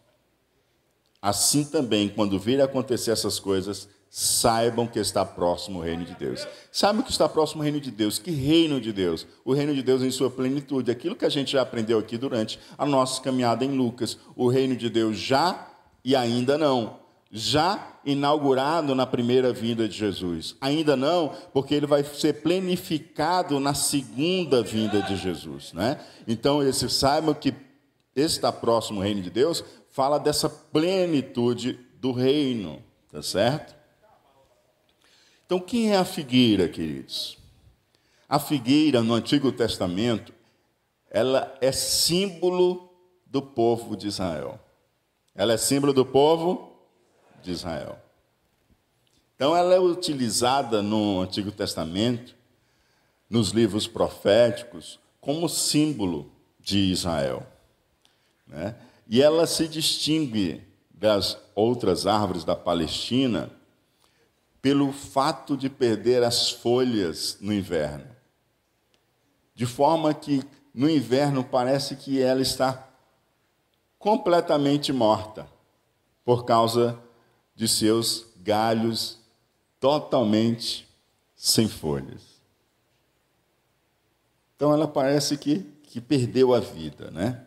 Assim 1.21 1.65
também, 1.65 2.09
quando 2.09 2.39
virem 2.39 2.65
acontecer 2.65 3.11
essas 3.11 3.41
coisas, 3.41 3.89
saibam 4.19 4.87
que 4.87 4.99
está 4.99 5.27
próximo 5.27 5.79
o 5.79 5.83
reino 5.83 6.03
de 6.03 6.15
Deus. 6.15 6.49
Sabe 6.73 7.01
o 7.01 7.03
que 7.03 7.11
está 7.11 7.29
próximo 7.29 7.61
o 7.61 7.63
reino 7.63 7.79
de 7.79 7.91
Deus? 7.91 8.19
Que 8.19 8.31
reino 8.31 8.81
de 8.81 8.91
Deus? 8.91 9.27
O 9.45 9.53
reino 9.53 9.75
de 9.75 9.83
Deus 9.83 10.01
em 10.01 10.11
sua 10.11 10.31
plenitude. 10.31 10.91
Aquilo 10.91 11.15
que 11.15 11.27
a 11.27 11.29
gente 11.29 11.53
já 11.53 11.61
aprendeu 11.61 11.99
aqui 11.99 12.17
durante 12.17 12.59
a 12.79 12.87
nossa 12.87 13.21
caminhada 13.21 13.63
em 13.63 13.77
Lucas. 13.77 14.17
O 14.35 14.49
reino 14.49 14.75
de 14.75 14.89
Deus 14.89 15.19
já 15.19 15.69
e 16.03 16.17
ainda 16.17 16.57
não. 16.57 16.99
Já 17.31 17.99
inaugurado 18.07 18.95
na 18.95 19.05
primeira 19.05 19.53
vinda 19.53 19.87
de 19.87 19.99
Jesus. 19.99 20.57
Ainda 20.63 20.97
não, 20.97 21.35
porque 21.53 21.75
ele 21.75 21.87
vai 21.87 22.03
ser 22.03 22.41
plenificado 22.41 23.61
na 23.61 23.75
segunda 23.75 24.63
vinda 24.63 25.03
de 25.03 25.15
Jesus. 25.15 25.75
Né? 25.75 26.01
Então, 26.27 26.63
esse, 26.63 26.89
saibam 26.89 27.35
que 27.35 27.53
está 28.15 28.51
próximo 28.51 29.01
o 29.01 29.03
reino 29.03 29.21
de 29.21 29.29
Deus 29.29 29.63
fala 29.91 30.19
dessa 30.19 30.49
plenitude 30.49 31.79
do 32.01 32.13
reino. 32.13 32.83
Tá 33.13 33.21
certo? 33.21 33.76
Então, 35.47 35.61
quem 35.61 35.93
é 35.93 35.97
a 35.97 36.05
figueira, 36.05 36.69
queridos? 36.69 37.39
A 38.29 38.41
figueira 38.41 39.01
no 39.01 39.15
Antigo 39.15 39.53
Testamento, 39.53 40.35
ela 41.09 41.57
é 41.61 41.71
símbolo 41.71 42.93
do 43.25 43.41
povo 43.41 43.97
de 43.97 44.09
Israel. 44.09 44.59
Ela 45.37 45.53
é 45.53 45.57
símbolo 45.57 45.93
do 45.93 46.05
povo 46.05 46.73
de 47.45 47.53
Israel. 47.53 47.97
Então, 49.37 49.57
ela 49.57 49.73
é 49.73 49.79
utilizada 49.79 50.83
no 50.83 51.21
Antigo 51.21 51.53
Testamento, 51.53 52.35
nos 53.31 53.51
livros 53.51 53.87
proféticos, 53.87 54.99
como 55.21 55.49
símbolo 55.49 56.29
de 56.59 56.79
Israel. 56.91 57.47
Né? 58.49 58.75
E 59.09 59.23
ela 59.23 59.47
se 59.47 59.69
distingue 59.69 60.61
das 60.91 61.39
outras 61.55 62.05
árvores 62.05 62.43
da 62.43 62.57
Palestina 62.57 63.56
pelo 64.67 64.93
fato 64.93 65.57
de 65.57 65.71
perder 65.71 66.25
as 66.25 66.51
folhas 66.51 67.39
no 67.41 67.53
inverno. 67.53 68.11
De 69.55 69.65
forma 69.65 70.13
que 70.13 70.43
no 70.75 70.91
inverno 70.91 71.45
parece 71.45 71.95
que 71.95 72.21
ela 72.21 72.43
está 72.43 72.89
completamente 73.97 74.93
morta, 74.93 75.49
por 76.25 76.45
causa 76.45 77.01
de 77.55 77.69
seus 77.69 78.27
galhos 78.39 79.21
totalmente 79.79 80.89
sem 81.37 81.69
folhas. 81.69 82.25
Então 84.57 84.73
ela 84.73 84.89
parece 84.89 85.39
que, 85.39 85.61
que 85.85 86.01
perdeu 86.01 86.53
a 86.53 86.59
vida, 86.59 87.09
né? 87.13 87.47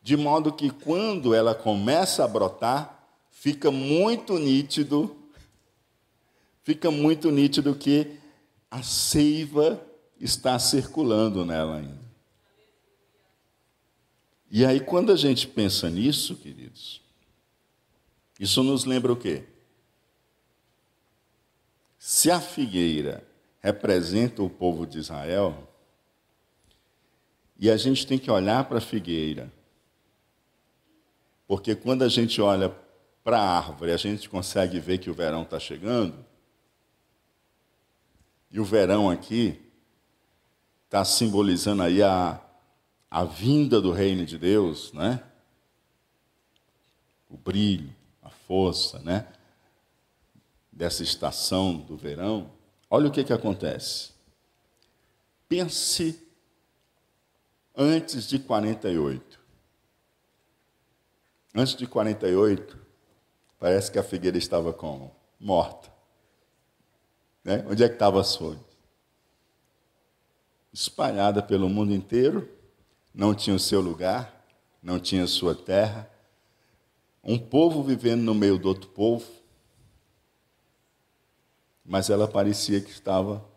De 0.00 0.16
modo 0.16 0.50
que 0.50 0.70
quando 0.70 1.34
ela 1.34 1.54
começa 1.54 2.24
a 2.24 2.26
brotar, 2.26 3.01
fica 3.42 3.72
muito 3.72 4.38
nítido, 4.38 5.16
fica 6.62 6.92
muito 6.92 7.28
nítido 7.28 7.74
que 7.74 8.16
a 8.70 8.84
seiva 8.84 9.84
está 10.20 10.56
circulando 10.60 11.44
nela 11.44 11.78
ainda. 11.78 12.00
E 14.48 14.64
aí, 14.64 14.78
quando 14.78 15.10
a 15.10 15.16
gente 15.16 15.48
pensa 15.48 15.90
nisso, 15.90 16.36
queridos, 16.36 17.02
isso 18.38 18.62
nos 18.62 18.84
lembra 18.84 19.12
o 19.12 19.16
quê? 19.16 19.42
Se 21.98 22.30
a 22.30 22.40
figueira 22.40 23.26
representa 23.60 24.40
o 24.40 24.48
povo 24.48 24.86
de 24.86 25.00
Israel, 25.00 25.68
e 27.58 27.68
a 27.68 27.76
gente 27.76 28.06
tem 28.06 28.20
que 28.20 28.30
olhar 28.30 28.68
para 28.68 28.78
a 28.78 28.80
figueira, 28.80 29.52
porque 31.48 31.74
quando 31.74 32.02
a 32.04 32.08
gente 32.08 32.40
olha 32.40 32.80
para 33.22 33.38
a 33.38 33.58
árvore, 33.58 33.92
a 33.92 33.96
gente 33.96 34.28
consegue 34.28 34.80
ver 34.80 34.98
que 34.98 35.10
o 35.10 35.14
verão 35.14 35.42
está 35.42 35.58
chegando. 35.58 36.24
E 38.50 38.58
o 38.58 38.64
verão 38.64 39.08
aqui 39.08 39.60
está 40.84 41.04
simbolizando 41.04 41.82
aí 41.82 42.02
a, 42.02 42.40
a 43.10 43.24
vinda 43.24 43.80
do 43.80 43.92
reino 43.92 44.26
de 44.26 44.36
Deus, 44.36 44.92
né? 44.92 45.22
O 47.30 47.36
brilho, 47.36 47.94
a 48.22 48.28
força, 48.28 48.98
né? 48.98 49.26
Dessa 50.70 51.02
estação 51.02 51.78
do 51.78 51.96
verão. 51.96 52.50
Olha 52.90 53.08
o 53.08 53.12
que, 53.12 53.24
que 53.24 53.32
acontece. 53.32 54.10
Pense 55.48 56.22
antes 57.74 58.28
de 58.28 58.38
48. 58.38 59.40
Antes 61.54 61.74
de 61.74 61.86
48, 61.86 62.81
Parece 63.62 63.92
que 63.92 63.98
a 64.00 64.02
figueira 64.02 64.36
estava 64.36 64.72
como? 64.72 65.14
Morta. 65.38 65.88
Né? 67.44 67.64
Onde 67.70 67.84
é 67.84 67.88
que 67.88 67.94
estavam 67.94 68.20
as 68.20 68.34
folhas? 68.34 68.60
Espalhada 70.72 71.40
pelo 71.40 71.68
mundo 71.68 71.92
inteiro, 71.92 72.50
não 73.14 73.32
tinha 73.32 73.54
o 73.54 73.60
seu 73.60 73.80
lugar, 73.80 74.44
não 74.82 74.98
tinha 74.98 75.28
sua 75.28 75.54
terra. 75.54 76.10
Um 77.22 77.38
povo 77.38 77.84
vivendo 77.84 78.22
no 78.22 78.34
meio 78.34 78.58
do 78.58 78.66
outro 78.66 78.90
povo, 78.90 79.30
mas 81.84 82.10
ela 82.10 82.26
parecia 82.26 82.80
que 82.80 82.90
estava 82.90 83.48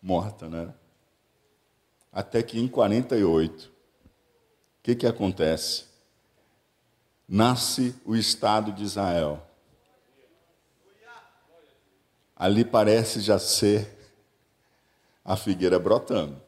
morta, 0.00 0.48
né? 0.48 0.72
Até 2.10 2.42
que 2.42 2.58
em 2.58 2.66
48, 2.66 3.66
o 3.66 3.70
que, 4.82 4.94
que 4.94 5.06
acontece? 5.06 5.89
Nasce 7.30 7.94
o 8.04 8.16
Estado 8.16 8.72
de 8.72 8.82
Israel. 8.82 9.40
ali 12.40 12.64
parece 12.64 13.20
já 13.20 13.38
ser 13.38 13.98
a 15.22 15.36
figueira 15.36 15.78
brotando. 15.78 16.40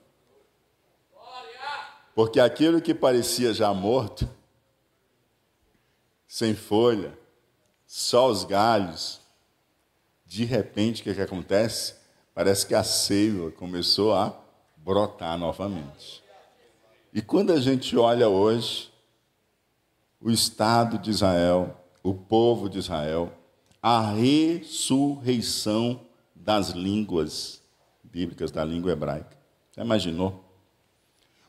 Porque 2.14 2.40
aquilo 2.40 2.80
que 2.80 2.94
parecia 2.94 3.52
já 3.52 3.72
morto, 3.74 4.26
sem 6.26 6.54
folha, 6.54 7.16
só 7.86 8.28
os 8.28 8.42
galhos, 8.42 9.20
de 10.24 10.46
repente 10.46 11.02
o 11.02 11.04
que, 11.04 11.14
que 11.14 11.20
acontece? 11.20 11.94
Parece 12.34 12.66
que 12.66 12.74
a 12.74 12.82
seiva 12.82 13.50
começou 13.50 14.14
a 14.14 14.34
brotar 14.78 15.38
novamente. 15.38 16.24
E 17.12 17.20
quando 17.20 17.52
a 17.52 17.60
gente 17.60 17.98
olha 17.98 18.30
hoje, 18.30 18.91
o 20.22 20.30
Estado 20.30 20.98
de 20.98 21.10
Israel, 21.10 21.76
o 22.02 22.14
povo 22.14 22.68
de 22.68 22.78
Israel, 22.78 23.32
a 23.82 24.00
ressurreição 24.12 26.00
das 26.34 26.68
línguas 26.68 27.60
bíblicas, 28.04 28.52
da 28.52 28.64
língua 28.64 28.92
hebraica. 28.92 29.36
Já 29.76 29.82
imaginou? 29.82 30.44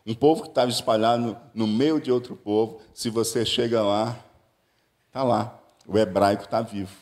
Um 0.06 0.16
povo 0.16 0.42
que 0.42 0.50
estava 0.50 0.72
espalhado 0.72 1.38
no, 1.54 1.68
meio 1.68 2.02
de 2.02 2.12
outro 2.12 2.36
povo, 2.36 2.82
se 2.94 3.10
você 3.10 3.46
chega 3.46 3.82
lá, 3.82 4.20
está 5.08 5.24
lá, 5.24 5.60
o 5.88 5.98
hebraico 5.98 6.44
está 6.44 6.62
vivo. 6.62 6.96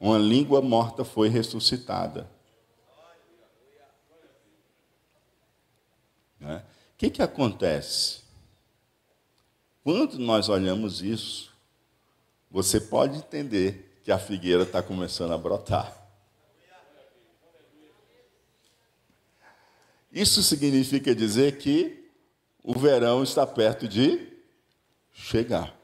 Uma 0.00 0.16
língua 0.16 0.62
morta 0.62 1.04
foi 1.04 1.28
ressuscitada. 1.28 2.28
Né? 6.40 6.62
O 6.94 6.96
que, 6.96 7.10
que 7.10 7.22
acontece? 7.22 8.27
Quando 9.88 10.18
nós 10.18 10.50
olhamos 10.50 11.00
isso, 11.00 11.50
você 12.50 12.78
pode 12.78 13.16
entender 13.16 13.98
que 14.04 14.12
a 14.12 14.18
figueira 14.18 14.64
está 14.64 14.82
começando 14.82 15.32
a 15.32 15.38
brotar. 15.38 15.96
Isso 20.12 20.42
significa 20.42 21.14
dizer 21.14 21.56
que 21.56 22.06
o 22.62 22.78
verão 22.78 23.22
está 23.22 23.46
perto 23.46 23.88
de 23.88 24.30
chegar. 25.10 25.74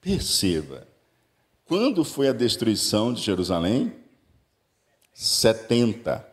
Perceba, 0.00 0.88
quando 1.64 2.04
foi 2.04 2.26
a 2.26 2.32
destruição 2.32 3.12
de 3.12 3.22
Jerusalém? 3.22 3.94
70. 5.14 6.28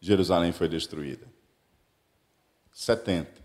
Jerusalém 0.00 0.50
foi 0.50 0.68
destruída. 0.68 1.32
70. 2.74 3.42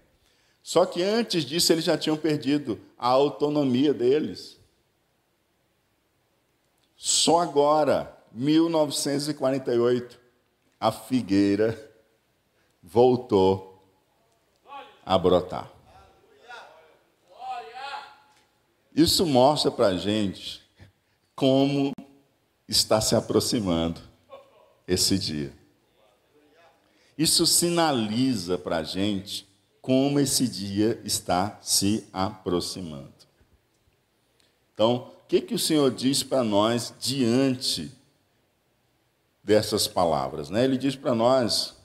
Só 0.61 0.85
que 0.85 1.01
antes 1.01 1.45
disso 1.45 1.71
eles 1.71 1.85
já 1.85 1.97
tinham 1.97 2.17
perdido 2.17 2.79
a 2.97 3.07
autonomia 3.07 3.93
deles. 3.93 4.59
Só 6.97 7.39
agora, 7.39 8.13
1948, 8.33 10.19
a 10.79 10.91
figueira 10.91 11.91
voltou 12.83 13.81
a 15.05 15.17
brotar. 15.17 15.71
Isso 18.93 19.25
mostra 19.25 19.71
para 19.71 19.87
a 19.87 19.97
gente 19.97 20.61
como 21.35 21.93
está 22.67 22.99
se 22.99 23.15
aproximando 23.15 24.01
esse 24.85 25.17
dia. 25.17 25.58
Isso 27.19 27.45
sinaliza 27.45 28.57
para 28.57 28.77
a 28.77 28.83
gente 28.83 29.45
como 29.81 30.21
esse 30.21 30.47
dia 30.47 31.01
está 31.03 31.59
se 31.61 32.07
aproximando. 32.13 33.11
Então, 34.73 34.95
o 34.95 35.27
que, 35.27 35.41
que 35.41 35.53
o 35.53 35.59
Senhor 35.59 35.91
diz 35.91 36.23
para 36.23 36.45
nós 36.45 36.93
diante 36.97 37.91
dessas 39.43 39.85
palavras? 39.85 40.49
Né? 40.49 40.63
Ele 40.63 40.77
diz 40.77 40.95
para 40.95 41.13
nós 41.13 41.75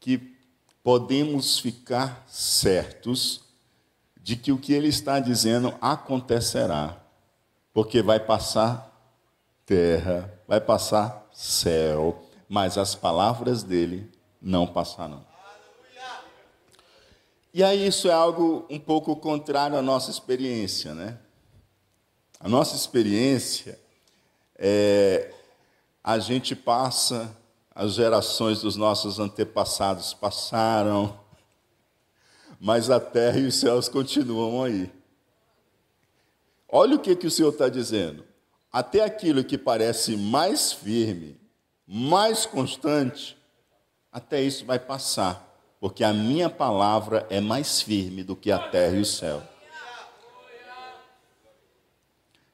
que 0.00 0.34
podemos 0.82 1.60
ficar 1.60 2.24
certos 2.26 3.42
de 4.20 4.34
que 4.34 4.50
o 4.50 4.58
que 4.58 4.72
ele 4.72 4.88
está 4.88 5.20
dizendo 5.20 5.72
acontecerá, 5.80 7.00
porque 7.72 8.02
vai 8.02 8.18
passar 8.18 8.90
terra, 9.64 10.36
vai 10.48 10.60
passar 10.60 11.30
céu, 11.32 12.28
mas 12.50 12.76
as 12.76 12.96
palavras 12.96 13.62
dele 13.62 14.10
não 14.42 14.66
passarão. 14.66 15.24
E 17.54 17.62
aí 17.62 17.86
isso 17.86 18.08
é 18.08 18.12
algo 18.12 18.66
um 18.68 18.78
pouco 18.78 19.14
contrário 19.14 19.76
à 19.76 19.82
nossa 19.82 20.10
experiência, 20.10 20.92
né? 20.92 21.16
A 22.40 22.48
nossa 22.48 22.74
experiência 22.74 23.78
é 24.56 25.32
a 26.02 26.18
gente 26.18 26.56
passa, 26.56 27.36
as 27.72 27.92
gerações 27.92 28.62
dos 28.62 28.74
nossos 28.74 29.20
antepassados 29.20 30.12
passaram, 30.12 31.20
mas 32.58 32.90
a 32.90 32.98
terra 32.98 33.38
e 33.38 33.46
os 33.46 33.54
céus 33.54 33.88
continuam 33.88 34.64
aí. 34.64 34.90
Olha 36.68 36.96
o 36.96 36.98
que, 36.98 37.14
que 37.14 37.28
o 37.28 37.30
Senhor 37.30 37.52
está 37.52 37.68
dizendo. 37.68 38.24
Até 38.72 39.04
aquilo 39.04 39.44
que 39.44 39.56
parece 39.56 40.16
mais 40.16 40.72
firme, 40.72 41.39
mais 41.92 42.46
constante, 42.46 43.36
até 44.12 44.40
isso 44.40 44.64
vai 44.64 44.78
passar, 44.78 45.52
porque 45.80 46.04
a 46.04 46.12
minha 46.12 46.48
palavra 46.48 47.26
é 47.28 47.40
mais 47.40 47.82
firme 47.82 48.22
do 48.22 48.36
que 48.36 48.52
a 48.52 48.60
terra 48.60 48.94
e 48.94 49.00
o 49.00 49.04
céu. 49.04 49.42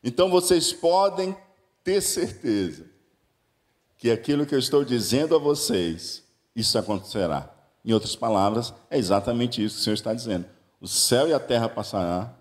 Então 0.03 0.31
vocês 0.31 0.72
podem 0.72 1.37
ter 1.85 2.01
certeza 2.01 2.87
que 3.99 4.11
aquilo 4.11 4.46
que 4.46 4.55
eu 4.55 4.59
estou 4.59 4.83
dizendo 4.83 5.37
a 5.37 5.38
vocês, 5.38 6.25
isso 6.55 6.79
acontecerá. 6.79 7.53
Em 7.85 7.92
outras 7.92 8.16
palavras, 8.16 8.72
é 8.88 8.96
exatamente 8.96 9.62
isso 9.62 9.75
que 9.75 9.81
o 9.83 9.85
Senhor 9.85 9.94
está 9.94 10.14
dizendo. 10.14 10.46
O 10.81 10.88
céu 10.88 11.29
e 11.29 11.35
a 11.35 11.40
terra 11.40 11.68
passarão, 11.68 12.35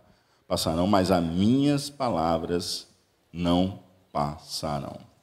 passarão, 0.48 0.88
mas 0.88 1.12
as 1.12 1.22
minhas 1.22 1.90
palavras 1.90 2.88
não 3.34 3.84
passarão. 4.14 5.15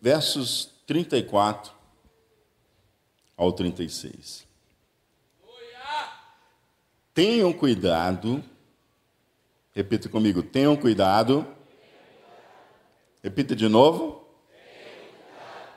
Versos 0.00 0.70
34 0.86 1.72
ao 3.36 3.52
36. 3.52 4.46
Tenham 7.14 7.52
cuidado, 7.52 8.42
repita 9.74 10.08
comigo, 10.08 10.42
tenham 10.42 10.76
cuidado. 10.76 11.46
Repita 13.22 13.54
de 13.54 13.68
novo 13.68 14.20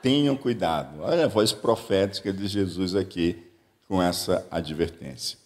tenham 0.04 0.36
cuidado. 0.36 1.00
Olha 1.00 1.24
a 1.24 1.28
voz 1.28 1.50
profética 1.50 2.30
de 2.30 2.46
Jesus 2.46 2.94
aqui 2.94 3.42
com 3.88 4.02
essa 4.02 4.46
advertência. 4.50 5.38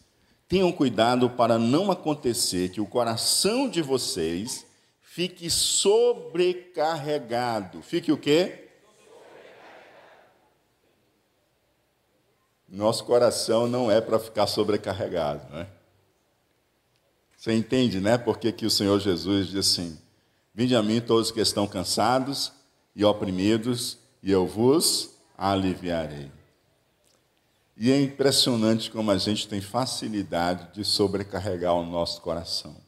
Tenham 0.49 0.73
cuidado 0.73 1.31
para 1.31 1.57
não 1.61 1.93
acontecer 1.93 2.71
que 2.71 2.81
o 2.81 2.87
coração 2.87 3.71
de 3.71 3.81
vocês 3.81 4.67
fique 5.19 5.51
sobrecarregado. 5.51 7.83
Fique 7.83 8.13
o 8.13 8.17
quê? 8.17 8.69
Nosso 12.69 13.05
coração 13.05 13.67
não 13.67 13.91
é 13.91 14.01
para 14.01 14.21
ficar 14.21 14.47
sobrecarregado, 14.47 15.53
né? 15.53 15.67
Você 17.37 17.53
entende, 17.53 17.99
né? 17.99 18.17
Porque 18.17 18.53
que 18.53 18.65
o 18.65 18.71
Senhor 18.71 19.01
Jesus 19.01 19.49
diz 19.49 19.57
assim: 19.57 19.99
Vinde 20.55 20.77
a 20.77 20.83
mim 20.85 21.01
todos 21.01 21.33
que 21.33 21.41
estão 21.41 21.67
cansados 21.67 22.53
e 22.95 23.05
oprimidos, 23.05 23.99
e 24.23 24.31
eu 24.31 24.47
vos 24.47 25.17
aliviarei. 25.37 26.31
E 27.77 27.91
é 27.91 28.01
impressionante 28.01 28.89
como 28.89 29.11
a 29.11 29.19
gente 29.19 29.49
tem 29.49 29.61
facilidade 29.61 30.75
de 30.75 30.85
sobrecarregar 30.85 31.75
o 31.75 31.85
nosso 31.85 32.21
coração. 32.21 32.88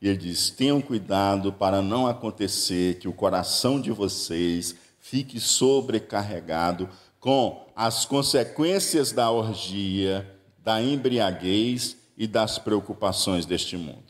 E 0.00 0.08
ele 0.08 0.16
diz: 0.16 0.50
tenham 0.50 0.80
cuidado 0.80 1.52
para 1.52 1.82
não 1.82 2.06
acontecer 2.06 2.98
que 2.98 3.08
o 3.08 3.12
coração 3.12 3.80
de 3.80 3.90
vocês 3.90 4.76
fique 5.00 5.40
sobrecarregado 5.40 6.88
com 7.18 7.66
as 7.74 8.04
consequências 8.04 9.12
da 9.12 9.30
orgia, 9.30 10.38
da 10.58 10.82
embriaguez 10.82 11.96
e 12.16 12.26
das 12.26 12.58
preocupações 12.58 13.46
deste 13.46 13.76
mundo. 13.76 14.04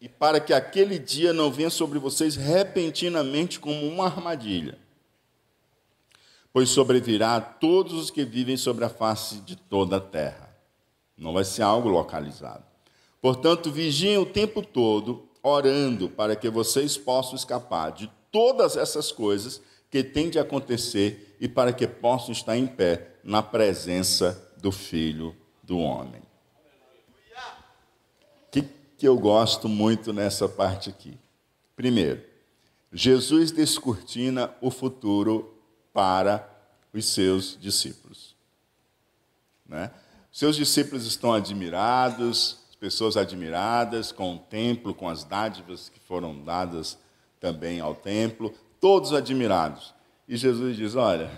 E 0.00 0.08
para 0.08 0.38
que 0.38 0.52
aquele 0.52 0.98
dia 0.98 1.32
não 1.32 1.50
venha 1.50 1.70
sobre 1.70 1.98
vocês 1.98 2.36
repentinamente 2.36 3.58
como 3.58 3.86
uma 3.86 4.06
armadilha. 4.06 4.78
Pois 6.52 6.68
sobrevirá 6.68 7.36
a 7.36 7.40
todos 7.40 7.94
os 7.94 8.10
que 8.10 8.24
vivem 8.24 8.56
sobre 8.56 8.84
a 8.84 8.88
face 8.88 9.36
de 9.40 9.56
toda 9.56 9.96
a 9.96 10.00
terra. 10.00 10.54
Não 11.16 11.32
vai 11.32 11.44
ser 11.44 11.62
algo 11.62 11.88
localizado. 11.88 12.75
Portanto, 13.26 13.72
vigiem 13.72 14.18
o 14.18 14.24
tempo 14.24 14.62
todo, 14.62 15.28
orando 15.42 16.08
para 16.08 16.36
que 16.36 16.48
vocês 16.48 16.96
possam 16.96 17.34
escapar 17.34 17.90
de 17.90 18.08
todas 18.30 18.76
essas 18.76 19.10
coisas 19.10 19.60
que 19.90 20.04
têm 20.04 20.30
de 20.30 20.38
acontecer 20.38 21.36
e 21.40 21.48
para 21.48 21.72
que 21.72 21.88
possam 21.88 22.30
estar 22.30 22.56
em 22.56 22.68
pé 22.68 23.16
na 23.24 23.42
presença 23.42 24.40
do 24.58 24.70
Filho 24.70 25.34
do 25.60 25.76
homem. 25.76 26.22
O 28.46 28.50
que, 28.52 28.62
que 28.96 29.08
eu 29.08 29.18
gosto 29.18 29.68
muito 29.68 30.12
nessa 30.12 30.48
parte 30.48 30.88
aqui? 30.88 31.18
Primeiro, 31.74 32.22
Jesus 32.92 33.50
descortina 33.50 34.54
o 34.60 34.70
futuro 34.70 35.52
para 35.92 36.48
os 36.94 37.06
seus 37.06 37.58
discípulos. 37.60 38.36
Né? 39.68 39.90
Seus 40.30 40.54
discípulos 40.54 41.04
estão 41.04 41.34
admirados, 41.34 42.64
pessoas 42.78 43.16
admiradas 43.16 44.12
com 44.12 44.34
o 44.34 44.38
templo, 44.38 44.94
com 44.94 45.08
as 45.08 45.24
dádivas 45.24 45.88
que 45.88 46.00
foram 46.00 46.42
dadas 46.42 46.98
também 47.40 47.80
ao 47.80 47.94
templo, 47.94 48.54
todos 48.80 49.12
admirados. 49.12 49.94
E 50.28 50.36
Jesus 50.36 50.76
diz: 50.76 50.94
Olha, 50.94 51.30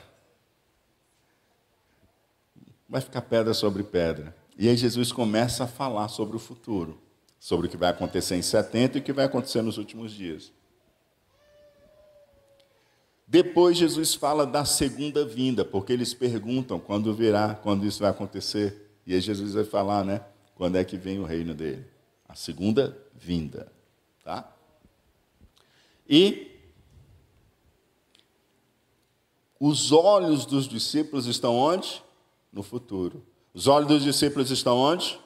vai 2.88 3.00
ficar 3.00 3.22
pedra 3.22 3.52
sobre 3.54 3.82
pedra. 3.82 4.34
E 4.56 4.68
aí 4.68 4.76
Jesus 4.76 5.12
começa 5.12 5.64
a 5.64 5.68
falar 5.68 6.08
sobre 6.08 6.36
o 6.36 6.40
futuro, 6.40 6.98
sobre 7.38 7.66
o 7.66 7.70
que 7.70 7.76
vai 7.76 7.90
acontecer 7.90 8.34
em 8.34 8.42
70 8.42 8.98
e 8.98 9.00
o 9.00 9.04
que 9.04 9.12
vai 9.12 9.26
acontecer 9.26 9.62
nos 9.62 9.78
últimos 9.78 10.12
dias. 10.12 10.52
Depois 13.26 13.76
Jesus 13.76 14.14
fala 14.14 14.46
da 14.46 14.64
segunda 14.64 15.24
vinda, 15.24 15.62
porque 15.62 15.92
eles 15.92 16.14
perguntam 16.14 16.80
quando 16.80 17.14
virá, 17.14 17.54
quando 17.54 17.84
isso 17.84 18.00
vai 18.00 18.10
acontecer. 18.10 18.90
E 19.06 19.14
aí 19.14 19.20
Jesus 19.20 19.52
vai 19.52 19.64
falar, 19.64 20.02
né? 20.02 20.22
Quando 20.58 20.74
é 20.74 20.84
que 20.84 20.96
vem 20.96 21.20
o 21.20 21.24
reino 21.24 21.54
dele? 21.54 21.86
A 22.28 22.34
segunda 22.34 23.00
vinda, 23.14 23.72
tá? 24.24 24.52
E 26.06 26.50
os 29.60 29.92
olhos 29.92 30.44
dos 30.44 30.66
discípulos 30.66 31.26
estão 31.26 31.54
onde? 31.54 32.02
No 32.52 32.64
futuro. 32.64 33.24
Os 33.54 33.68
olhos 33.68 33.86
dos 33.86 34.02
discípulos 34.02 34.50
estão 34.50 34.76
onde? 34.76 35.18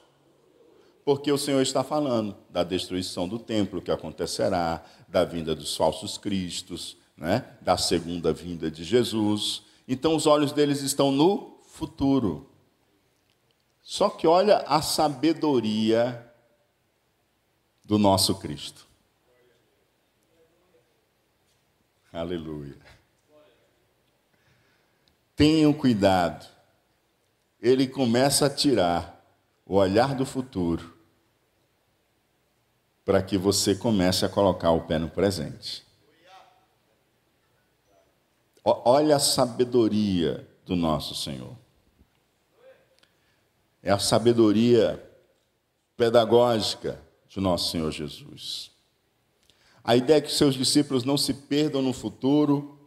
Porque 1.02 1.32
o 1.32 1.38
Senhor 1.38 1.62
está 1.62 1.82
falando 1.82 2.36
da 2.50 2.62
destruição 2.62 3.26
do 3.26 3.38
templo 3.38 3.80
que 3.80 3.90
acontecerá, 3.90 4.84
da 5.08 5.24
vinda 5.24 5.54
dos 5.54 5.74
falsos 5.74 6.18
cristos, 6.18 6.98
né? 7.16 7.56
da 7.62 7.78
segunda 7.78 8.34
vinda 8.34 8.70
de 8.70 8.84
Jesus. 8.84 9.62
Então 9.88 10.14
os 10.14 10.26
olhos 10.26 10.52
deles 10.52 10.82
estão 10.82 11.10
no 11.10 11.58
futuro. 11.64 12.51
Só 13.82 14.08
que 14.08 14.26
olha 14.26 14.58
a 14.58 14.80
sabedoria 14.80 16.32
do 17.84 17.98
nosso 17.98 18.36
Cristo. 18.36 18.86
Aleluia. 22.12 22.78
Tenham 25.34 25.72
cuidado. 25.72 26.46
Ele 27.60 27.86
começa 27.86 28.46
a 28.46 28.50
tirar 28.50 29.24
o 29.66 29.76
olhar 29.76 30.14
do 30.14 30.24
futuro 30.24 30.96
para 33.04 33.22
que 33.22 33.36
você 33.36 33.74
comece 33.74 34.24
a 34.24 34.28
colocar 34.28 34.70
o 34.70 34.82
pé 34.82 34.98
no 34.98 35.08
presente. 35.08 35.84
Olha 38.64 39.16
a 39.16 39.20
sabedoria 39.20 40.48
do 40.64 40.76
nosso 40.76 41.14
Senhor. 41.14 41.61
É 43.82 43.90
a 43.90 43.98
sabedoria 43.98 45.02
pedagógica 45.96 47.00
de 47.28 47.40
nosso 47.40 47.70
Senhor 47.70 47.90
Jesus. 47.90 48.70
A 49.82 49.96
ideia 49.96 50.18
é 50.18 50.20
que 50.20 50.32
seus 50.32 50.54
discípulos 50.54 51.02
não 51.02 51.18
se 51.18 51.34
perdam 51.34 51.82
no 51.82 51.92
futuro 51.92 52.78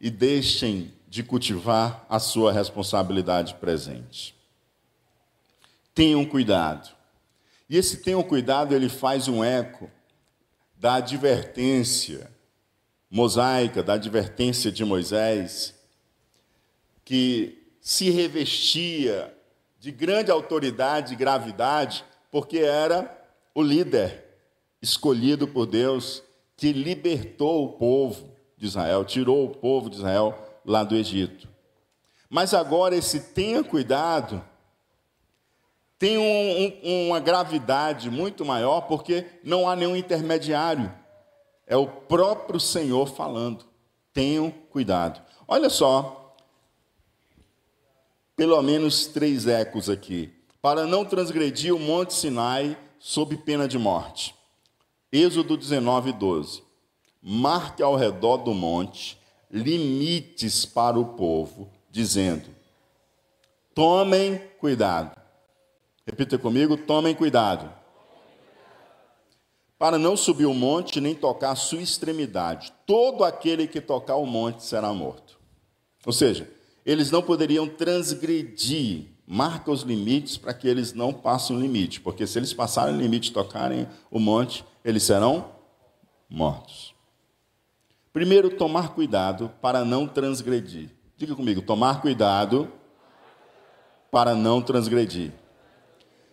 e 0.00 0.10
deixem 0.10 0.92
de 1.08 1.22
cultivar 1.22 2.06
a 2.08 2.18
sua 2.18 2.52
responsabilidade 2.52 3.54
presente. 3.54 4.34
Tenham 5.94 6.24
cuidado. 6.24 6.94
E 7.68 7.76
esse 7.76 7.98
tenham 7.98 8.22
cuidado, 8.22 8.74
ele 8.74 8.88
faz 8.88 9.26
um 9.26 9.42
eco 9.42 9.90
da 10.76 10.96
advertência 10.96 12.30
mosaica, 13.10 13.82
da 13.82 13.94
advertência 13.94 14.70
de 14.70 14.84
Moisés, 14.84 15.74
que 17.04 17.55
se 17.86 18.10
revestia 18.10 19.32
de 19.78 19.92
grande 19.92 20.28
autoridade 20.28 21.12
e 21.12 21.16
gravidade, 21.16 22.04
porque 22.32 22.58
era 22.58 23.16
o 23.54 23.62
líder 23.62 24.24
escolhido 24.82 25.46
por 25.46 25.66
Deus 25.66 26.20
que 26.56 26.72
libertou 26.72 27.64
o 27.64 27.72
povo 27.74 28.28
de 28.58 28.66
Israel, 28.66 29.04
tirou 29.04 29.44
o 29.44 29.50
povo 29.50 29.88
de 29.88 29.98
Israel 29.98 30.36
lá 30.64 30.82
do 30.82 30.96
Egito. 30.96 31.48
Mas 32.28 32.52
agora 32.54 32.96
esse 32.96 33.20
tenha 33.20 33.62
cuidado 33.62 34.44
tem 35.96 36.18
um, 36.18 36.80
um, 36.82 37.06
uma 37.10 37.20
gravidade 37.20 38.10
muito 38.10 38.44
maior, 38.44 38.80
porque 38.80 39.24
não 39.44 39.68
há 39.68 39.76
nenhum 39.76 39.94
intermediário. 39.94 40.92
É 41.64 41.76
o 41.76 41.86
próprio 41.86 42.58
Senhor 42.58 43.06
falando. 43.06 43.64
Tenham 44.12 44.50
cuidado. 44.50 45.22
Olha 45.46 45.70
só, 45.70 46.25
pelo 48.36 48.60
menos 48.62 49.06
três 49.06 49.46
ecos 49.46 49.88
aqui. 49.88 50.32
Para 50.60 50.86
não 50.86 51.04
transgredir 51.04 51.74
o 51.74 51.78
Monte 51.78 52.12
Sinai 52.12 52.76
sob 52.98 53.36
pena 53.38 53.66
de 53.66 53.78
morte. 53.78 54.34
Êxodo 55.10 55.56
19, 55.56 56.12
12. 56.12 56.62
Marque 57.22 57.82
ao 57.82 57.96
redor 57.96 58.38
do 58.38 58.52
monte 58.52 59.18
limites 59.50 60.66
para 60.66 60.98
o 60.98 61.14
povo, 61.14 61.70
dizendo: 61.90 62.48
tomem 63.74 64.38
cuidado. 64.58 65.18
Repita 66.04 66.36
comigo: 66.38 66.76
tomem 66.76 67.14
cuidado 67.14 67.72
para 69.78 69.98
não 69.98 70.16
subir 70.16 70.46
o 70.46 70.54
monte 70.54 71.00
nem 71.00 71.14
tocar 71.14 71.50
a 71.50 71.56
sua 71.56 71.82
extremidade. 71.82 72.72
Todo 72.86 73.24
aquele 73.24 73.66
que 73.66 73.80
tocar 73.80 74.16
o 74.16 74.26
monte 74.26 74.64
será 74.64 74.92
morto. 74.92 75.38
Ou 76.04 76.12
seja, 76.12 76.50
eles 76.86 77.10
não 77.10 77.20
poderiam 77.20 77.68
transgredir, 77.68 79.06
marca 79.26 79.72
os 79.72 79.82
limites 79.82 80.36
para 80.36 80.54
que 80.54 80.68
eles 80.68 80.92
não 80.92 81.12
passem 81.12 81.56
o 81.56 81.60
limite, 81.60 82.00
porque 82.00 82.24
se 82.28 82.38
eles 82.38 82.52
passarem 82.52 82.94
o 82.94 82.98
limite 82.98 83.30
e 83.30 83.32
tocarem 83.32 83.88
o 84.08 84.20
monte, 84.20 84.64
eles 84.84 85.02
serão 85.02 85.50
mortos. 86.30 86.94
Primeiro, 88.12 88.50
tomar 88.50 88.94
cuidado 88.94 89.50
para 89.60 89.84
não 89.84 90.06
transgredir. 90.06 90.90
Diga 91.16 91.34
comigo, 91.34 91.60
tomar 91.60 92.00
cuidado 92.00 92.70
para 94.10 94.34
não 94.34 94.62
transgredir. 94.62 95.32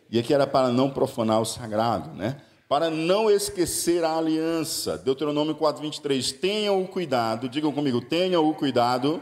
E 0.09 0.19
aqui 0.19 0.33
era 0.33 0.45
para 0.45 0.69
não 0.69 0.91
profanar 0.91 1.41
o 1.41 1.45
sagrado, 1.45 2.13
né? 2.13 2.39
para 2.69 2.89
não 2.89 3.29
esquecer 3.29 4.03
a 4.03 4.17
aliança. 4.17 4.97
Deuteronômio 4.97 5.55
4:23. 5.55 6.31
Tenham 6.31 6.81
o 6.81 6.87
cuidado, 6.87 7.49
digam 7.49 7.71
comigo, 7.71 8.01
tenham 8.01 8.47
o 8.47 8.53
cuidado 8.53 9.21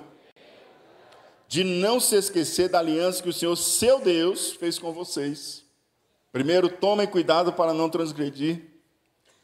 de 1.52 1.66
não 1.66 2.00
se 2.00 2.16
esquecer 2.16 2.70
da 2.70 2.80
aliança 2.80 3.22
que 3.22 3.28
o 3.28 3.34
Senhor, 3.34 3.58
seu 3.58 4.00
Deus, 4.00 4.54
fez 4.54 4.80
com 4.80 4.94
vocês. 4.94 5.66
Primeiro, 6.32 6.70
tomem 6.70 7.06
cuidado 7.06 7.52
para 7.52 7.74
não 7.74 7.90
transgredir. 7.90 8.62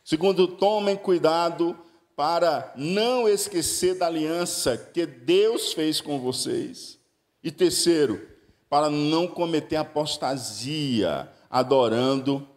Segundo, 0.05 0.47
tomem 0.47 0.95
cuidado 0.95 1.77
para 2.15 2.71
não 2.77 3.27
esquecer 3.27 3.95
da 3.95 4.07
aliança 4.07 4.77
que 4.77 5.05
Deus 5.05 5.73
fez 5.73 5.99
com 5.99 6.17
vocês. 6.17 6.97
E 7.43 7.51
terceiro, 7.51 8.25
para 8.69 8.89
não 8.89 9.27
cometer 9.27 9.75
apostasia, 9.75 11.29
adorando 11.49 12.47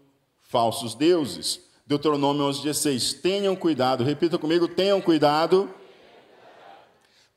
falsos 0.42 0.94
deuses. 0.94 1.60
Deuteronômio 1.84 2.44
11,16. 2.44 3.20
Tenham 3.20 3.56
cuidado, 3.56 4.04
repita 4.04 4.38
comigo: 4.38 4.68
tenham 4.68 5.00
cuidado, 5.00 5.68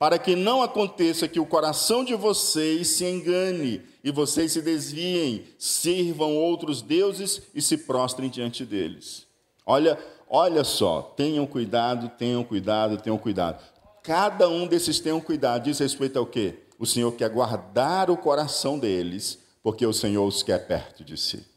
para 0.04 0.20
que 0.20 0.36
não 0.36 0.62
aconteça 0.62 1.30
que 1.30 1.40
o 1.40 1.46
coração 1.46 2.04
de 2.04 2.14
vocês 2.14 2.90
se 2.90 3.06
engane 3.06 3.82
e 4.04 4.12
vocês 4.12 4.52
se 4.52 4.62
desviem, 4.62 5.46
sirvam 5.58 6.36
outros 6.36 6.82
deuses 6.82 7.42
e 7.56 7.62
se 7.62 7.78
prostrem 7.78 8.30
diante 8.30 8.66
deles. 8.66 9.26
Olha, 9.66 9.98
olha 10.30 10.66
só, 10.66 11.02
tenham 11.02 11.46
cuidado, 11.46 12.12
tenham 12.18 12.44
cuidado, 12.44 12.98
tenham 12.98 13.18
cuidado. 13.18 13.64
Cada 14.04 14.50
um 14.50 14.68
desses 14.68 15.00
tenham 15.00 15.22
cuidado, 15.22 15.64
diz 15.64 15.80
respeito 15.80 16.20
ao 16.20 16.26
quê? 16.26 16.56
O 16.78 16.86
Senhor 16.86 17.14
quer 17.14 17.30
guardar 17.30 18.12
o 18.12 18.18
coração 18.18 18.78
deles, 18.78 19.40
porque 19.64 19.86
o 19.86 19.94
Senhor 19.94 20.28
os 20.28 20.44
quer 20.44 20.68
perto 20.68 21.02
de 21.02 21.16
si. 21.16 21.48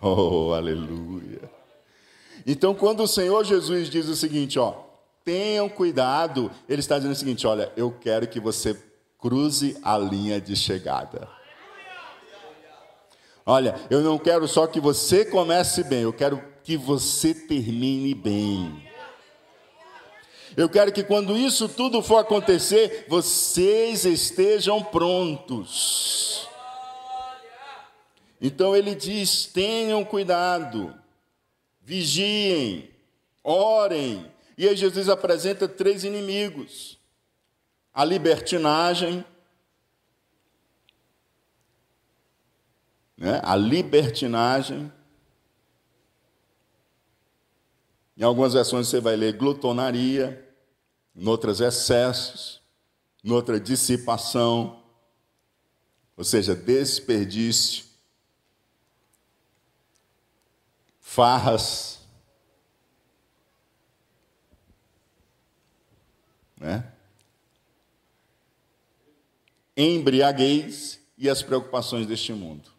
Oh, 0.00 0.54
aleluia. 0.54 1.50
Então, 2.46 2.74
quando 2.74 3.02
o 3.02 3.06
Senhor 3.06 3.44
Jesus 3.44 3.90
diz 3.90 4.08
o 4.08 4.16
seguinte, 4.16 4.58
ó, 4.58 4.93
tenham 5.24 5.68
cuidado, 5.68 6.50
ele 6.68 6.80
está 6.80 6.96
dizendo 6.96 7.12
o 7.12 7.16
seguinte, 7.16 7.46
olha, 7.46 7.72
eu 7.76 7.90
quero 7.90 8.26
que 8.28 8.38
você 8.38 8.78
cruze 9.18 9.76
a 9.82 9.96
linha 9.96 10.40
de 10.40 10.54
chegada. 10.54 11.28
Olha, 13.46 13.74
eu 13.90 14.00
não 14.02 14.18
quero 14.18 14.46
só 14.46 14.66
que 14.66 14.80
você 14.80 15.24
comece 15.24 15.82
bem, 15.84 16.02
eu 16.02 16.12
quero 16.12 16.42
que 16.62 16.76
você 16.76 17.34
termine 17.34 18.14
bem. 18.14 18.84
Eu 20.56 20.68
quero 20.68 20.92
que 20.92 21.02
quando 21.02 21.36
isso 21.36 21.68
tudo 21.68 22.00
for 22.00 22.18
acontecer, 22.18 23.06
vocês 23.08 24.04
estejam 24.04 24.82
prontos. 24.82 26.48
Então 28.40 28.76
ele 28.76 28.94
diz: 28.94 29.46
tenham 29.46 30.04
cuidado, 30.04 30.94
vigiem, 31.82 32.90
orem. 33.42 34.33
E 34.56 34.68
aí 34.68 34.76
Jesus 34.76 35.08
apresenta 35.08 35.66
três 35.66 36.04
inimigos: 36.04 36.98
a 37.92 38.04
libertinagem, 38.04 39.24
né? 43.16 43.40
a 43.42 43.56
libertinagem. 43.56 44.92
Em 48.16 48.22
algumas 48.22 48.52
versões 48.52 48.86
você 48.86 49.00
vai 49.00 49.16
ler 49.16 49.36
glutonaria, 49.36 50.48
em 51.16 51.26
outras 51.26 51.60
excessos, 51.60 52.62
em 53.24 53.32
outra 53.32 53.58
dissipação, 53.58 54.84
ou 56.16 56.22
seja, 56.22 56.54
desperdício, 56.54 57.86
farras, 61.00 61.93
né? 66.64 66.82
embriaguez 69.76 70.98
e 71.18 71.28
as 71.28 71.42
preocupações 71.42 72.06
deste 72.06 72.32
mundo. 72.32 72.70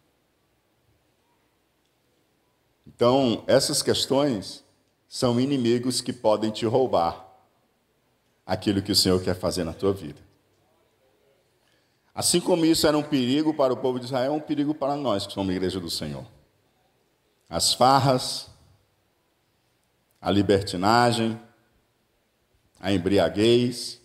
Então, 2.88 3.44
essas 3.46 3.84
questões 3.84 4.64
são 5.08 5.40
inimigos 5.40 6.02
que 6.02 6.12
podem 6.12 6.50
te 6.50 6.66
roubar 6.66 7.26
aquilo 8.46 8.82
que 8.82 8.92
o 8.92 8.96
Senhor 8.96 9.22
quer 9.22 9.36
fazer 9.36 9.64
na 9.64 9.74
tua 9.74 9.94
vida. 9.94 10.20
Assim 12.14 12.40
como 12.40 12.66
isso 12.66 12.88
era 12.88 12.98
um 12.98 13.04
perigo 13.04 13.54
para 13.54 13.74
o 13.74 13.78
povo 13.78 14.00
de 14.00 14.06
Israel, 14.06 14.34
é 14.34 14.36
um 14.36 14.40
perigo 14.40 14.74
para 14.74 14.96
nós 14.96 15.28
que 15.28 15.34
somos 15.34 15.54
a 15.54 15.56
igreja 15.56 15.80
do 15.80 15.90
Senhor. 15.90 16.26
As 17.50 17.74
farras, 17.74 18.50
a 20.22 20.32
libertinagem, 20.32 21.40
a 22.86 22.94
embriaguez 22.94 24.00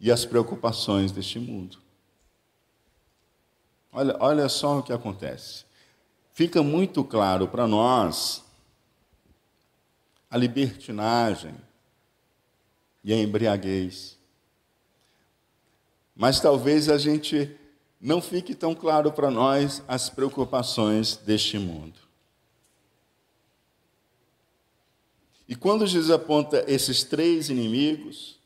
e 0.00 0.10
as 0.10 0.24
preocupações 0.24 1.12
deste 1.12 1.38
mundo. 1.38 1.76
Olha, 3.92 4.16
olha 4.18 4.48
só 4.48 4.78
o 4.78 4.82
que 4.82 4.94
acontece. 4.94 5.66
Fica 6.32 6.62
muito 6.62 7.04
claro 7.04 7.48
para 7.48 7.66
nós 7.66 8.42
a 10.30 10.38
libertinagem 10.38 11.54
e 13.04 13.12
a 13.12 13.18
embriaguez. 13.18 14.16
Mas 16.16 16.40
talvez 16.40 16.88
a 16.88 16.96
gente 16.96 17.54
não 18.00 18.22
fique 18.22 18.54
tão 18.54 18.74
claro 18.74 19.12
para 19.12 19.30
nós 19.30 19.82
as 19.86 20.08
preocupações 20.08 21.14
deste 21.14 21.58
mundo. 21.58 22.07
E 25.48 25.56
quando 25.56 25.86
Jesus 25.86 26.10
aponta 26.10 26.62
esses 26.68 27.02
três 27.02 27.48
inimigos, 27.48 28.38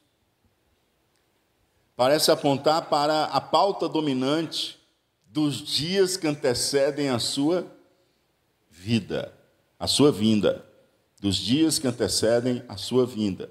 parece 1.96 2.30
apontar 2.30 2.88
para 2.88 3.24
a 3.24 3.40
pauta 3.40 3.88
dominante 3.88 4.78
dos 5.26 5.56
dias 5.56 6.16
que 6.16 6.28
antecedem 6.28 7.08
a 7.08 7.18
sua 7.18 7.66
vida, 8.70 9.34
a 9.80 9.88
sua 9.88 10.12
vinda, 10.12 10.64
dos 11.20 11.36
dias 11.36 11.78
que 11.78 11.88
antecedem 11.88 12.62
a 12.68 12.76
sua 12.76 13.04
vinda. 13.04 13.50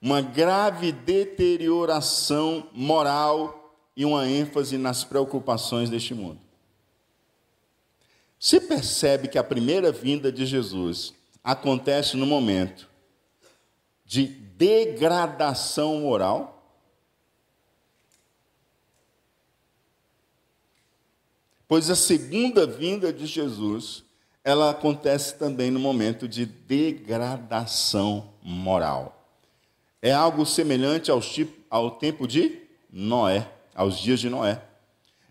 Uma 0.00 0.22
grave 0.22 0.90
deterioração 0.90 2.66
moral 2.72 3.76
e 3.94 4.06
uma 4.06 4.26
ênfase 4.26 4.78
nas 4.78 5.04
preocupações 5.04 5.90
deste 5.90 6.14
mundo. 6.14 6.40
Se 8.38 8.58
percebe 8.58 9.28
que 9.28 9.36
a 9.36 9.44
primeira 9.44 9.92
vinda 9.92 10.32
de 10.32 10.46
Jesus 10.46 11.12
acontece 11.42 12.16
no 12.16 12.26
momento 12.26 12.88
de 14.04 14.26
degradação 14.26 16.00
moral, 16.00 16.76
pois 21.66 21.88
a 21.88 21.96
segunda 21.96 22.66
vinda 22.66 23.12
de 23.12 23.26
Jesus, 23.26 24.04
ela 24.42 24.70
acontece 24.70 25.36
também 25.36 25.70
no 25.70 25.78
momento 25.78 26.26
de 26.26 26.44
degradação 26.44 28.32
moral. 28.42 29.16
É 30.02 30.12
algo 30.12 30.44
semelhante 30.44 31.10
ao, 31.10 31.20
ao 31.70 31.92
tempo 31.92 32.26
de 32.26 32.60
Noé, 32.90 33.50
aos 33.74 33.98
dias 33.98 34.18
de 34.18 34.28
Noé. 34.28 34.62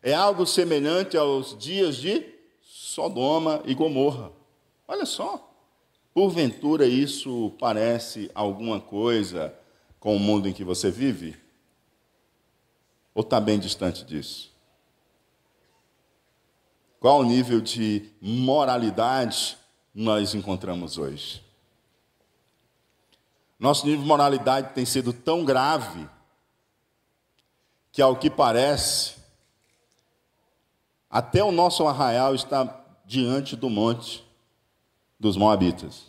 É 0.02 0.14
algo 0.14 0.46
semelhante 0.46 1.18
aos 1.18 1.58
dias 1.58 1.98
de 1.98 2.24
Sodoma 2.62 3.62
e 3.66 3.74
Gomorra. 3.74 4.32
Olha 4.88 5.06
só. 5.06 5.49
Porventura 6.14 6.86
isso 6.86 7.54
parece 7.60 8.32
alguma 8.34 8.80
coisa 8.80 9.54
com 10.00 10.16
o 10.16 10.20
mundo 10.20 10.48
em 10.48 10.54
que 10.54 10.64
você 10.64 10.90
vive? 10.90 11.38
Ou 13.14 13.22
está 13.22 13.40
bem 13.40 13.60
distante 13.60 14.04
disso? 14.04 14.52
Qual 17.00 17.20
o 17.20 17.24
nível 17.24 17.62
de 17.62 18.10
moralidade 18.22 19.58
nós 19.94 20.34
encontramos 20.34 20.98
hoje? 20.98 21.44
Nosso 23.60 23.86
nível 23.86 24.02
de 24.02 24.08
moralidade 24.08 24.74
tem 24.74 24.86
sido 24.86 25.14
tão 25.14 25.46
grave 25.46 26.08
que, 27.92 28.02
ao 28.02 28.16
que 28.16 28.30
parece, 28.30 29.16
até 31.10 31.44
o 31.44 31.52
nosso 31.52 31.88
arraial 31.88 32.34
está 32.34 32.84
diante 33.06 33.56
do 33.56 33.70
monte 33.70 34.29
dos 35.20 35.36
Moabitas. 35.36 36.08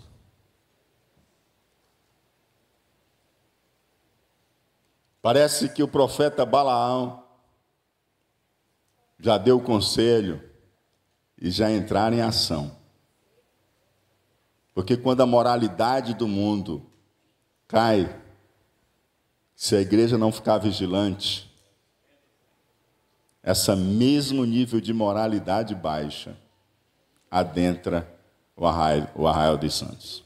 Parece 5.21 5.69
que 5.69 5.83
o 5.83 5.89
profeta 5.89 6.47
Balaão 6.47 7.23
já 9.19 9.37
deu 9.37 9.61
conselho 9.61 10.43
e 11.37 11.51
já 11.51 11.71
entraram 11.71 12.17
em 12.17 12.23
ação. 12.23 12.75
Porque 14.73 14.97
quando 14.97 15.21
a 15.21 15.27
moralidade 15.27 16.15
do 16.15 16.27
mundo 16.27 16.87
cai, 17.69 18.19
se 19.55 19.77
a 19.77 19.81
igreja 19.81 20.17
não 20.17 20.33
ficar 20.33 20.57
vigilante, 20.57 21.51
essa 23.43 23.77
mesmo 23.77 24.45
nível 24.45 24.81
de 24.81 24.95
moralidade 24.95 25.75
baixa 25.75 26.37
adentra 27.31 28.20
o 28.61 28.67
arraial, 28.67 29.11
o 29.15 29.27
arraial 29.27 29.57
dos 29.57 29.75
santos. 29.75 30.23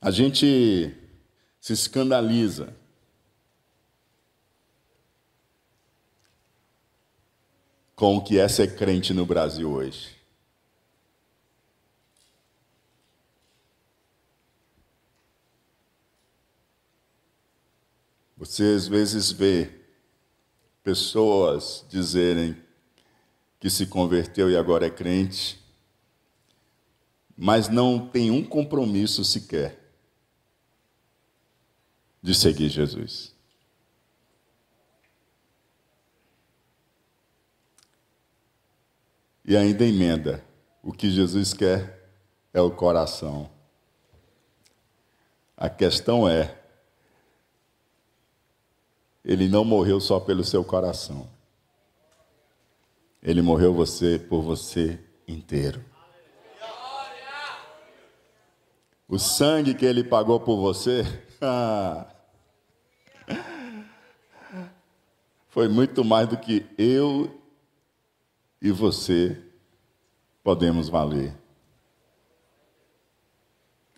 A 0.00 0.10
gente 0.10 0.96
se 1.60 1.74
escandaliza 1.74 2.74
com 7.94 8.16
o 8.16 8.24
que 8.24 8.38
é 8.38 8.48
ser 8.48 8.76
crente 8.76 9.12
no 9.12 9.26
Brasil 9.26 9.70
hoje. 9.70 10.16
Você 18.38 18.74
às 18.74 18.88
vezes 18.88 19.30
vê 19.30 19.70
pessoas 20.82 21.84
dizerem 21.90 22.69
que 23.60 23.68
se 23.68 23.86
converteu 23.86 24.50
e 24.50 24.56
agora 24.56 24.86
é 24.86 24.90
crente, 24.90 25.62
mas 27.36 27.68
não 27.68 28.08
tem 28.08 28.30
um 28.30 28.42
compromisso 28.42 29.22
sequer 29.22 29.78
de 32.22 32.34
seguir 32.34 32.70
Jesus. 32.70 33.34
E 39.44 39.56
ainda 39.56 39.84
emenda: 39.84 40.42
o 40.82 40.92
que 40.92 41.10
Jesus 41.10 41.52
quer 41.52 42.08
é 42.52 42.60
o 42.60 42.70
coração. 42.70 43.50
A 45.56 45.68
questão 45.68 46.26
é, 46.26 46.58
ele 49.22 49.48
não 49.48 49.64
morreu 49.64 50.00
só 50.00 50.18
pelo 50.18 50.42
seu 50.42 50.64
coração. 50.64 51.28
Ele 53.22 53.42
morreu 53.42 53.74
você 53.74 54.18
por 54.18 54.42
você 54.42 54.98
inteiro. 55.28 55.84
O 59.06 59.18
sangue 59.18 59.74
que 59.74 59.84
ele 59.84 60.04
pagou 60.04 60.40
por 60.40 60.56
você 60.56 61.02
foi 65.48 65.68
muito 65.68 66.04
mais 66.04 66.28
do 66.28 66.38
que 66.38 66.64
eu 66.78 67.38
e 68.62 68.70
você 68.70 69.42
podemos 70.42 70.88
valer. 70.88 71.34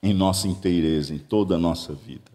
em 0.02 0.12
nossa 0.12 0.48
inteireza, 0.48 1.14
em 1.14 1.18
toda 1.18 1.54
a 1.54 1.58
nossa 1.58 1.94
vida. 1.94 2.32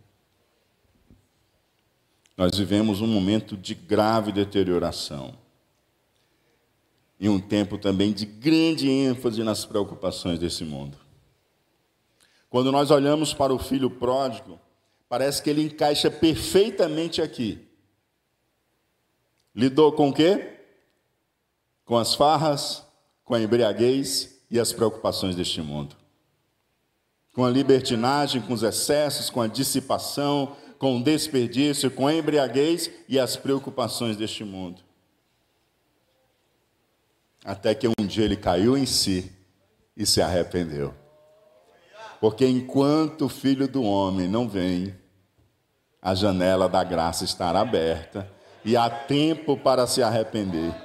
Nós 2.37 2.57
vivemos 2.57 3.01
um 3.01 3.07
momento 3.07 3.57
de 3.57 3.75
grave 3.75 4.31
deterioração 4.31 5.37
e 7.19 7.27
um 7.27 7.39
tempo 7.39 7.77
também 7.77 8.11
de 8.11 8.25
grande 8.25 8.89
ênfase 8.89 9.43
nas 9.43 9.65
preocupações 9.65 10.39
desse 10.39 10.63
mundo. 10.63 10.97
Quando 12.49 12.71
nós 12.71 12.91
olhamos 12.91 13.33
para 13.33 13.53
o 13.53 13.59
filho 13.59 13.89
pródigo, 13.89 14.59
parece 15.09 15.41
que 15.41 15.49
ele 15.49 15.63
encaixa 15.63 16.09
perfeitamente 16.09 17.21
aqui. 17.21 17.67
Lidou 19.55 19.91
com 19.91 20.09
o 20.09 20.13
quê? 20.13 20.59
Com 21.83 21.97
as 21.97 22.13
farras, 22.13 22.83
com 23.23 23.33
a 23.33 23.41
embriaguez 23.41 24.39
e 24.49 24.59
as 24.59 24.71
preocupações 24.71 25.35
deste 25.35 25.61
mundo. 25.61 25.95
Com 27.33 27.43
a 27.43 27.49
libertinagem, 27.49 28.41
com 28.41 28.53
os 28.53 28.63
excessos, 28.63 29.29
com 29.29 29.41
a 29.41 29.47
dissipação, 29.47 30.55
com 30.77 30.97
o 30.97 31.03
desperdício, 31.03 31.89
com 31.89 32.07
a 32.07 32.13
embriaguez 32.13 32.89
e 33.09 33.19
as 33.19 33.35
preocupações 33.35 34.15
deste 34.15 34.43
mundo. 34.43 34.86
Até 37.47 37.73
que 37.73 37.87
um 37.87 38.05
dia 38.05 38.25
ele 38.25 38.35
caiu 38.35 38.77
em 38.77 38.85
si 38.85 39.31
e 39.95 40.05
se 40.05 40.21
arrependeu. 40.21 40.93
Porque 42.19 42.45
enquanto 42.45 43.27
o 43.27 43.29
filho 43.29 43.69
do 43.69 43.83
homem 43.83 44.27
não 44.27 44.49
vem, 44.49 44.93
a 46.01 46.13
janela 46.13 46.67
da 46.67 46.83
graça 46.83 47.23
estará 47.23 47.61
aberta 47.61 48.29
e 48.65 48.75
há 48.75 48.89
tempo 48.89 49.55
para 49.55 49.87
se 49.87 50.03
arrepender. 50.03 50.75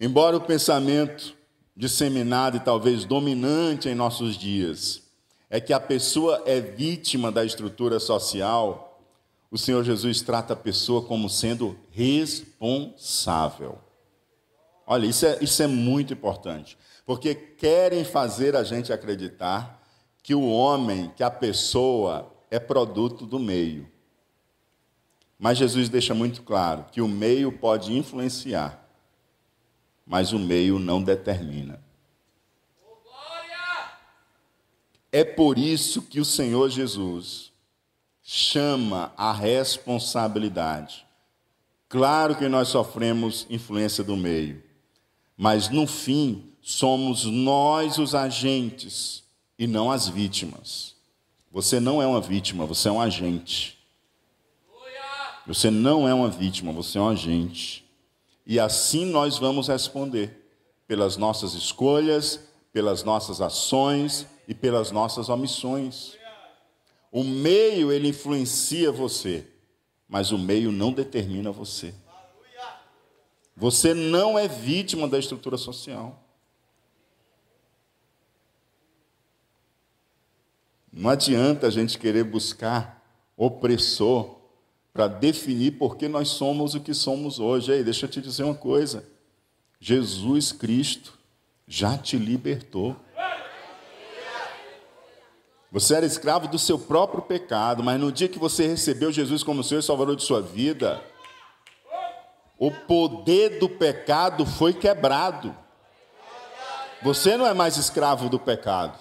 Embora 0.00 0.38
o 0.38 0.40
pensamento 0.40 1.36
disseminado 1.76 2.56
e 2.56 2.60
talvez 2.60 3.04
dominante 3.04 3.90
em 3.90 3.94
nossos 3.94 4.34
dias 4.34 5.02
é 5.50 5.60
que 5.60 5.74
a 5.74 5.80
pessoa 5.80 6.42
é 6.46 6.58
vítima 6.58 7.30
da 7.30 7.44
estrutura 7.44 8.00
social, 8.00 8.87
o 9.50 9.58
Senhor 9.58 9.84
Jesus 9.84 10.20
trata 10.20 10.52
a 10.52 10.56
pessoa 10.56 11.02
como 11.02 11.28
sendo 11.28 11.78
responsável. 11.90 13.78
Olha, 14.86 15.06
isso 15.06 15.26
é, 15.26 15.38
isso 15.42 15.62
é 15.62 15.66
muito 15.66 16.12
importante 16.12 16.76
porque 17.08 17.34
querem 17.34 18.04
fazer 18.04 18.54
a 18.54 18.62
gente 18.62 18.92
acreditar 18.92 19.82
que 20.22 20.34
o 20.34 20.46
homem, 20.46 21.10
que 21.16 21.22
a 21.22 21.30
pessoa 21.30 22.30
é 22.50 22.58
produto 22.58 23.24
do 23.24 23.38
meio. 23.38 23.90
Mas 25.38 25.56
Jesus 25.56 25.88
deixa 25.88 26.12
muito 26.12 26.42
claro 26.42 26.84
que 26.92 27.00
o 27.00 27.08
meio 27.08 27.50
pode 27.50 27.96
influenciar, 27.96 28.86
mas 30.04 30.34
o 30.34 30.38
meio 30.38 30.78
não 30.78 31.02
determina. 31.02 31.82
É 35.10 35.24
por 35.24 35.56
isso 35.56 36.02
que 36.02 36.20
o 36.20 36.26
Senhor 36.26 36.68
Jesus 36.68 37.47
chama 38.30 39.10
a 39.16 39.32
responsabilidade. 39.32 41.06
Claro 41.88 42.36
que 42.36 42.46
nós 42.46 42.68
sofremos 42.68 43.46
influência 43.48 44.04
do 44.04 44.18
meio, 44.18 44.62
mas 45.34 45.70
no 45.70 45.86
fim 45.86 46.52
somos 46.60 47.24
nós 47.24 47.96
os 47.96 48.14
agentes 48.14 49.24
e 49.58 49.66
não 49.66 49.90
as 49.90 50.08
vítimas. 50.08 50.94
Você 51.50 51.80
não 51.80 52.02
é 52.02 52.06
uma 52.06 52.20
vítima, 52.20 52.66
você 52.66 52.90
é 52.90 52.92
um 52.92 53.00
agente. 53.00 53.78
Você 55.46 55.70
não 55.70 56.06
é 56.06 56.12
uma 56.12 56.28
vítima, 56.28 56.70
você 56.70 56.98
é 56.98 57.00
um 57.00 57.08
agente. 57.08 57.82
E 58.44 58.60
assim 58.60 59.06
nós 59.06 59.38
vamos 59.38 59.68
responder 59.68 60.52
pelas 60.86 61.16
nossas 61.16 61.54
escolhas, 61.54 62.40
pelas 62.74 63.02
nossas 63.02 63.40
ações 63.40 64.26
e 64.46 64.52
pelas 64.52 64.90
nossas 64.90 65.30
omissões. 65.30 66.17
O 67.10 67.24
meio 67.24 67.90
ele 67.90 68.08
influencia 68.08 68.92
você, 68.92 69.46
mas 70.08 70.30
o 70.30 70.38
meio 70.38 70.70
não 70.70 70.92
determina 70.92 71.50
você. 71.50 71.94
Você 73.56 73.92
não 73.92 74.38
é 74.38 74.46
vítima 74.46 75.08
da 75.08 75.18
estrutura 75.18 75.56
social. 75.56 76.22
Não 80.92 81.10
adianta 81.10 81.66
a 81.66 81.70
gente 81.70 81.98
querer 81.98 82.24
buscar 82.24 83.04
opressor 83.36 84.36
para 84.92 85.06
definir 85.06 85.72
por 85.72 85.96
que 85.96 86.08
nós 86.08 86.28
somos 86.28 86.74
o 86.74 86.80
que 86.80 86.92
somos 86.92 87.38
hoje. 87.38 87.72
Ei, 87.72 87.84
deixa 87.84 88.06
eu 88.06 88.10
te 88.10 88.20
dizer 88.20 88.42
uma 88.42 88.54
coisa. 88.54 89.08
Jesus 89.78 90.50
Cristo 90.50 91.16
já 91.66 91.96
te 91.96 92.16
libertou. 92.16 92.96
Você 95.78 95.94
era 95.94 96.04
escravo 96.04 96.48
do 96.48 96.58
seu 96.58 96.76
próprio 96.76 97.22
pecado, 97.22 97.84
mas 97.84 98.00
no 98.00 98.10
dia 98.10 98.28
que 98.28 98.36
você 98.36 98.66
recebeu 98.66 99.12
Jesus 99.12 99.44
como 99.44 99.62
Senhor 99.62 99.78
e 99.78 99.82
Salvador 99.84 100.16
de 100.16 100.24
sua 100.24 100.42
vida, 100.42 101.00
o 102.58 102.68
poder 102.68 103.60
do 103.60 103.68
pecado 103.68 104.44
foi 104.44 104.74
quebrado. 104.74 105.56
Você 107.00 107.36
não 107.36 107.46
é 107.46 107.54
mais 107.54 107.76
escravo 107.76 108.28
do 108.28 108.40
pecado. 108.40 108.98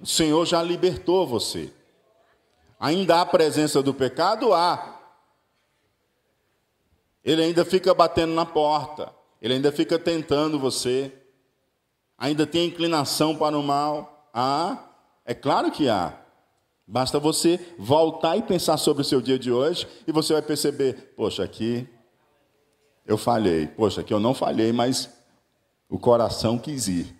O 0.00 0.06
Senhor 0.06 0.46
já 0.46 0.62
libertou 0.62 1.26
você. 1.26 1.72
Ainda 2.78 3.22
há 3.22 3.26
presença 3.26 3.82
do 3.82 3.92
pecado? 3.92 4.54
Há. 4.54 5.00
Ele 7.24 7.42
ainda 7.42 7.64
fica 7.64 7.92
batendo 7.92 8.34
na 8.34 8.46
porta. 8.46 9.12
Ele 9.42 9.54
ainda 9.54 9.72
fica 9.72 9.98
tentando 9.98 10.60
você. 10.60 11.23
Ainda 12.24 12.46
tem 12.46 12.68
inclinação 12.68 13.36
para 13.36 13.58
o 13.58 13.62
mal? 13.62 14.30
Há. 14.32 14.78
É 15.26 15.34
claro 15.34 15.70
que 15.70 15.90
há. 15.90 16.18
Basta 16.86 17.18
você 17.18 17.60
voltar 17.78 18.34
e 18.38 18.42
pensar 18.42 18.78
sobre 18.78 19.02
o 19.02 19.04
seu 19.04 19.20
dia 19.20 19.38
de 19.38 19.52
hoje 19.52 19.86
e 20.06 20.10
você 20.10 20.32
vai 20.32 20.40
perceber: 20.40 21.12
poxa, 21.14 21.44
aqui 21.44 21.86
eu 23.04 23.18
falhei. 23.18 23.66
Poxa, 23.66 24.00
aqui 24.00 24.14
eu 24.14 24.18
não 24.18 24.32
falhei, 24.32 24.72
mas 24.72 25.10
o 25.86 25.98
coração 25.98 26.56
quis 26.56 26.88
ir. 26.88 27.14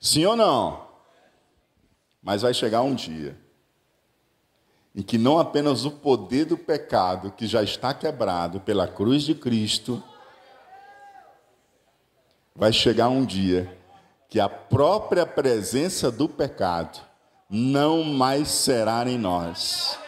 Sim 0.00 0.24
ou 0.24 0.34
não? 0.34 0.88
Mas 2.22 2.40
vai 2.40 2.54
chegar 2.54 2.80
um 2.80 2.94
dia 2.94 3.38
em 4.94 5.02
que 5.02 5.18
não 5.18 5.38
apenas 5.38 5.84
o 5.84 5.90
poder 5.90 6.46
do 6.46 6.56
pecado, 6.56 7.32
que 7.32 7.46
já 7.46 7.62
está 7.62 7.92
quebrado 7.92 8.60
pela 8.60 8.88
cruz 8.88 9.24
de 9.24 9.34
Cristo, 9.34 10.02
vai 12.56 12.72
chegar 12.72 13.10
um 13.10 13.26
dia 13.26 13.81
que 14.32 14.40
a 14.40 14.48
própria 14.48 15.26
presença 15.26 16.10
do 16.10 16.26
pecado 16.26 17.00
não 17.50 18.02
mais 18.02 18.48
será 18.48 19.06
em 19.06 19.18
nós. 19.18 19.98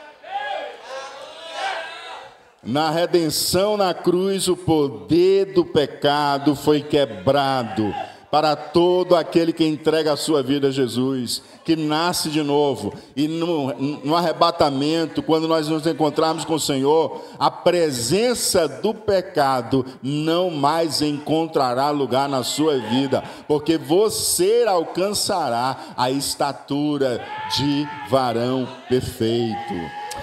Na 2.62 2.88
redenção 2.88 3.76
na 3.76 3.92
cruz, 3.92 4.48
o 4.48 4.56
poder 4.56 5.52
do 5.52 5.62
pecado 5.62 6.56
foi 6.56 6.80
quebrado 6.80 7.94
para 8.34 8.56
todo 8.56 9.14
aquele 9.14 9.52
que 9.52 9.64
entrega 9.64 10.12
a 10.12 10.16
sua 10.16 10.42
vida 10.42 10.66
a 10.66 10.70
Jesus, 10.72 11.40
que 11.64 11.76
nasce 11.76 12.28
de 12.28 12.42
novo. 12.42 12.92
E 13.14 13.28
no, 13.28 13.72
no, 13.72 14.16
arrebatamento, 14.16 15.22
quando 15.22 15.46
nós 15.46 15.68
nos 15.68 15.86
encontrarmos 15.86 16.44
com 16.44 16.54
o 16.54 16.60
Senhor, 16.60 17.22
a 17.38 17.48
presença 17.48 18.66
do 18.66 18.92
pecado 18.92 19.86
não 20.02 20.50
mais 20.50 21.00
encontrará 21.00 21.90
lugar 21.90 22.28
na 22.28 22.42
sua 22.42 22.76
vida, 22.76 23.22
porque 23.46 23.78
você 23.78 24.64
alcançará 24.66 25.94
a 25.96 26.10
estatura 26.10 27.24
de 27.56 27.88
varão 28.10 28.66
perfeito. 28.88 29.74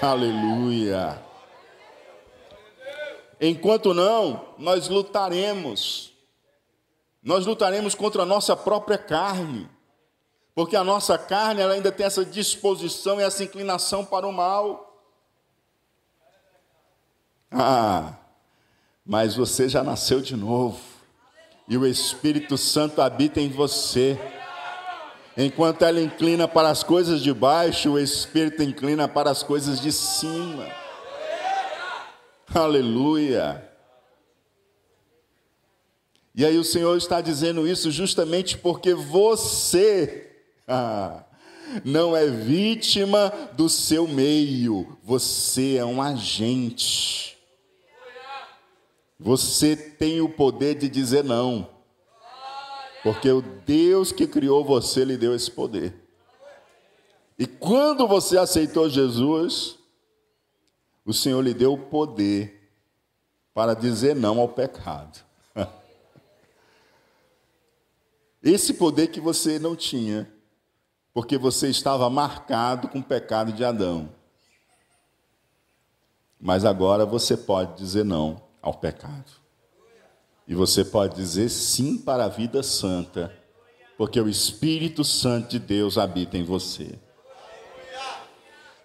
Aleluia. 0.02 1.18
Enquanto 3.40 3.94
não, 3.94 4.38
nós 4.58 4.90
lutaremos 4.90 6.11
nós 7.22 7.46
lutaremos 7.46 7.94
contra 7.94 8.22
a 8.22 8.26
nossa 8.26 8.56
própria 8.56 8.98
carne, 8.98 9.68
porque 10.54 10.74
a 10.74 10.82
nossa 10.82 11.16
carne 11.16 11.60
ela 11.60 11.74
ainda 11.74 11.92
tem 11.92 12.04
essa 12.04 12.24
disposição 12.24 13.20
e 13.20 13.22
essa 13.22 13.44
inclinação 13.44 14.04
para 14.04 14.26
o 14.26 14.32
mal. 14.32 15.00
Ah, 17.50 18.14
mas 19.06 19.36
você 19.36 19.68
já 19.68 19.84
nasceu 19.84 20.20
de 20.20 20.36
novo, 20.36 20.80
e 21.68 21.76
o 21.76 21.86
Espírito 21.86 22.58
Santo 22.58 23.00
habita 23.00 23.40
em 23.40 23.48
você. 23.48 24.18
Enquanto 25.36 25.82
ela 25.82 26.00
inclina 26.00 26.46
para 26.46 26.68
as 26.68 26.82
coisas 26.82 27.22
de 27.22 27.32
baixo, 27.32 27.92
o 27.92 27.98
Espírito 27.98 28.62
inclina 28.62 29.08
para 29.08 29.30
as 29.30 29.42
coisas 29.42 29.80
de 29.80 29.90
cima. 29.92 30.66
Aleluia. 32.54 33.71
E 36.34 36.46
aí 36.46 36.56
o 36.56 36.64
Senhor 36.64 36.96
está 36.96 37.20
dizendo 37.20 37.66
isso 37.68 37.90
justamente 37.90 38.56
porque 38.56 38.94
você 38.94 40.30
ah, 40.66 41.24
não 41.84 42.16
é 42.16 42.26
vítima 42.26 43.32
do 43.54 43.68
seu 43.68 44.06
meio, 44.06 44.98
você 45.02 45.76
é 45.76 45.84
um 45.84 46.00
agente. 46.00 47.38
Você 49.18 49.76
tem 49.76 50.20
o 50.20 50.28
poder 50.28 50.74
de 50.74 50.88
dizer 50.88 51.22
não. 51.22 51.68
Porque 53.02 53.30
o 53.30 53.42
Deus 53.42 54.10
que 54.10 54.26
criou 54.26 54.64
você 54.64 55.04
lhe 55.04 55.16
deu 55.16 55.34
esse 55.34 55.50
poder. 55.50 55.94
E 57.38 57.46
quando 57.46 58.06
você 58.06 58.38
aceitou 58.38 58.88
Jesus, 58.88 59.76
o 61.04 61.12
Senhor 61.12 61.40
lhe 61.40 61.54
deu 61.54 61.72
o 61.72 61.78
poder 61.78 62.70
para 63.54 63.74
dizer 63.74 64.14
não 64.14 64.40
ao 64.40 64.48
pecado. 64.48 65.20
Esse 68.42 68.74
poder 68.74 69.08
que 69.08 69.20
você 69.20 69.58
não 69.58 69.76
tinha, 69.76 70.28
porque 71.14 71.38
você 71.38 71.68
estava 71.68 72.08
marcado 72.10 72.88
com 72.88 72.98
o 72.98 73.04
pecado 73.04 73.52
de 73.52 73.64
Adão. 73.64 74.10
Mas 76.40 76.64
agora 76.64 77.06
você 77.06 77.36
pode 77.36 77.76
dizer 77.76 78.04
não 78.04 78.42
ao 78.60 78.74
pecado. 78.74 79.30
E 80.48 80.54
você 80.54 80.84
pode 80.84 81.14
dizer 81.14 81.48
sim 81.50 81.96
para 81.96 82.24
a 82.24 82.28
vida 82.28 82.62
santa, 82.64 83.32
porque 83.96 84.20
o 84.20 84.28
Espírito 84.28 85.04
Santo 85.04 85.50
de 85.50 85.58
Deus 85.60 85.96
habita 85.96 86.36
em 86.36 86.42
você. 86.42 86.98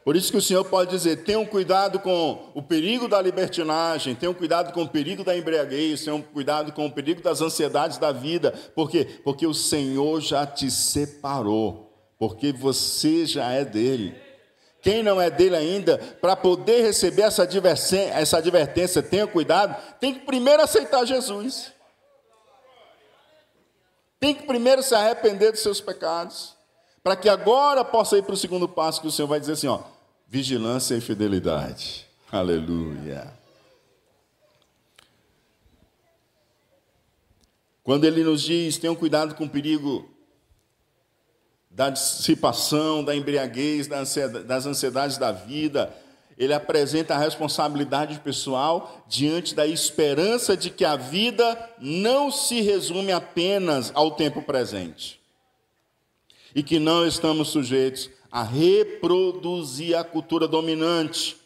Por 0.07 0.15
isso 0.15 0.31
que 0.31 0.37
o 0.37 0.41
Senhor 0.41 0.63
pode 0.63 0.91
dizer: 0.91 1.25
tenham 1.25 1.45
cuidado 1.45 1.99
com 1.99 2.49
o 2.53 2.63
perigo 2.63 3.09
da 3.09 3.21
libertinagem, 3.21 4.15
tenham 4.15 4.33
cuidado 4.33 4.71
com 4.71 4.83
o 4.83 4.87
perigo 4.87 5.21
da 5.21 5.35
embriaguez, 5.35 6.05
tenham 6.05 6.21
cuidado 6.21 6.71
com 6.71 6.85
o 6.85 6.91
perigo 6.93 7.21
das 7.21 7.41
ansiedades 7.41 7.97
da 7.97 8.13
vida. 8.13 8.53
Por 8.73 8.89
quê? 8.89 9.19
Porque 9.21 9.45
o 9.45 9.53
Senhor 9.53 10.21
já 10.21 10.47
te 10.47 10.71
separou, 10.71 11.91
porque 12.17 12.53
você 12.53 13.25
já 13.25 13.51
é 13.51 13.65
dele. 13.65 14.15
Quem 14.81 15.03
não 15.03 15.19
é 15.19 15.29
dele 15.29 15.57
ainda, 15.57 15.97
para 16.21 16.37
poder 16.37 16.83
receber 16.83 17.23
essa 17.23 17.45
essa 18.13 18.37
advertência, 18.37 19.03
tenha 19.03 19.27
cuidado, 19.27 19.75
tem 19.99 20.13
que 20.13 20.21
primeiro 20.21 20.63
aceitar 20.63 21.03
Jesus. 21.03 21.73
Tem 24.21 24.33
que 24.33 24.43
primeiro 24.43 24.81
se 24.81 24.95
arrepender 24.95 25.51
dos 25.51 25.59
seus 25.59 25.81
pecados, 25.81 26.55
para 27.03 27.17
que 27.17 27.27
agora 27.27 27.83
possa 27.83 28.17
ir 28.17 28.23
para 28.23 28.35
o 28.35 28.37
segundo 28.37 28.69
passo 28.69 29.01
que 29.01 29.07
o 29.07 29.11
Senhor 29.11 29.27
vai 29.27 29.41
dizer 29.41 29.51
assim, 29.51 29.67
ó, 29.67 29.96
vigilância 30.27 30.95
e 30.95 31.01
fidelidade. 31.01 32.05
Aleluia. 32.31 33.33
Quando 37.83 38.03
ele 38.03 38.23
nos 38.23 38.41
diz, 38.41 38.77
tenham 38.77 38.95
cuidado 38.95 39.33
com 39.35 39.45
o 39.45 39.49
perigo 39.49 40.09
da 41.71 41.89
dissipação, 41.89 43.03
da 43.03 43.15
embriaguez, 43.15 43.87
das 43.87 44.65
ansiedades 44.65 45.17
da 45.17 45.31
vida, 45.31 45.95
ele 46.37 46.53
apresenta 46.53 47.15
a 47.15 47.17
responsabilidade 47.17 48.19
pessoal 48.19 49.05
diante 49.07 49.55
da 49.55 49.65
esperança 49.65 50.57
de 50.57 50.69
que 50.69 50.83
a 50.83 50.95
vida 50.95 51.57
não 51.79 52.29
se 52.29 52.61
resume 52.61 53.11
apenas 53.11 53.91
ao 53.95 54.11
tempo 54.11 54.41
presente 54.41 55.19
e 56.53 56.61
que 56.61 56.79
não 56.79 57.07
estamos 57.07 57.49
sujeitos 57.49 58.09
a 58.31 58.43
reproduzir 58.43 59.97
a 59.97 60.03
cultura 60.03 60.47
dominante, 60.47 61.37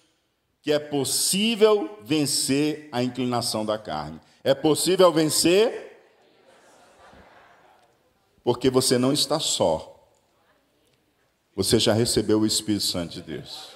que 0.61 0.71
é 0.71 0.79
possível 0.79 1.97
vencer 2.03 2.89
a 2.91 3.03
inclinação 3.03 3.65
da 3.65 3.77
carne. 3.77 4.19
É 4.43 4.53
possível 4.53 5.11
vencer 5.11 5.91
porque 8.43 8.69
você 8.69 8.97
não 8.97 9.13
está 9.13 9.39
só. 9.39 9.87
Você 11.55 11.79
já 11.79 11.93
recebeu 11.93 12.39
o 12.39 12.45
Espírito 12.45 12.85
Santo 12.85 13.13
de 13.13 13.21
Deus. 13.21 13.69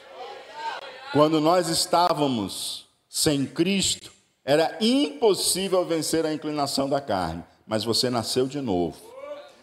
Quando 1.12 1.40
nós 1.40 1.70
estávamos 1.70 2.88
sem 3.10 3.46
Cristo, 3.46 4.12
era 4.44 4.78
impossível 4.82 5.86
vencer 5.86 6.26
a 6.26 6.34
inclinação 6.34 6.90
da 6.90 7.02
carne, 7.02 7.44
mas 7.66 7.84
você 7.84 8.10
nasceu 8.10 8.48
de 8.48 8.62
novo. 8.62 8.98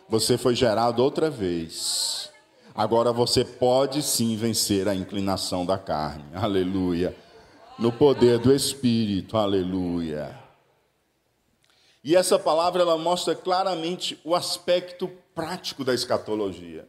Você 0.08 0.36
foi 0.36 0.54
gerado 0.54 1.02
outra 1.02 1.30
vez. 1.30 2.31
Agora 2.74 3.12
você 3.12 3.44
pode 3.44 4.02
sim 4.02 4.36
vencer 4.36 4.88
a 4.88 4.94
inclinação 4.94 5.66
da 5.66 5.76
carne. 5.76 6.24
Aleluia. 6.34 7.14
No 7.78 7.92
poder 7.92 8.38
do 8.38 8.54
Espírito. 8.54 9.36
Aleluia. 9.36 10.38
E 12.02 12.16
essa 12.16 12.38
palavra 12.38 12.82
ela 12.82 12.98
mostra 12.98 13.34
claramente 13.34 14.18
o 14.24 14.34
aspecto 14.34 15.08
prático 15.34 15.84
da 15.84 15.94
escatologia. 15.94 16.88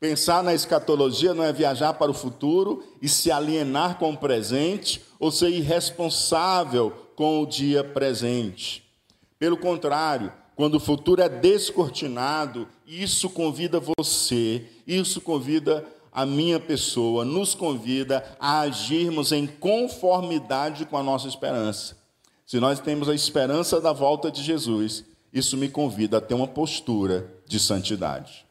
Pensar 0.00 0.42
na 0.42 0.52
escatologia 0.52 1.32
não 1.32 1.44
é 1.44 1.52
viajar 1.52 1.92
para 1.94 2.10
o 2.10 2.14
futuro 2.14 2.82
e 3.00 3.08
se 3.08 3.30
alienar 3.30 3.98
com 3.98 4.10
o 4.10 4.16
presente 4.16 5.00
ou 5.20 5.30
ser 5.30 5.50
irresponsável 5.50 6.90
com 7.14 7.40
o 7.40 7.46
dia 7.46 7.84
presente. 7.84 8.82
Pelo 9.38 9.56
contrário, 9.56 10.32
quando 10.54 10.74
o 10.74 10.80
futuro 10.80 11.22
é 11.22 11.28
descortinado, 11.28 12.68
isso 12.86 13.30
convida 13.30 13.80
você, 13.80 14.66
isso 14.86 15.20
convida 15.20 15.86
a 16.12 16.26
minha 16.26 16.60
pessoa, 16.60 17.24
nos 17.24 17.54
convida 17.54 18.36
a 18.38 18.60
agirmos 18.60 19.32
em 19.32 19.46
conformidade 19.46 20.84
com 20.84 20.98
a 20.98 21.02
nossa 21.02 21.26
esperança. 21.26 21.96
Se 22.44 22.60
nós 22.60 22.80
temos 22.80 23.08
a 23.08 23.14
esperança 23.14 23.80
da 23.80 23.92
volta 23.92 24.30
de 24.30 24.42
Jesus, 24.42 25.04
isso 25.32 25.56
me 25.56 25.70
convida 25.70 26.18
a 26.18 26.20
ter 26.20 26.34
uma 26.34 26.46
postura 26.46 27.32
de 27.46 27.58
santidade. 27.58 28.44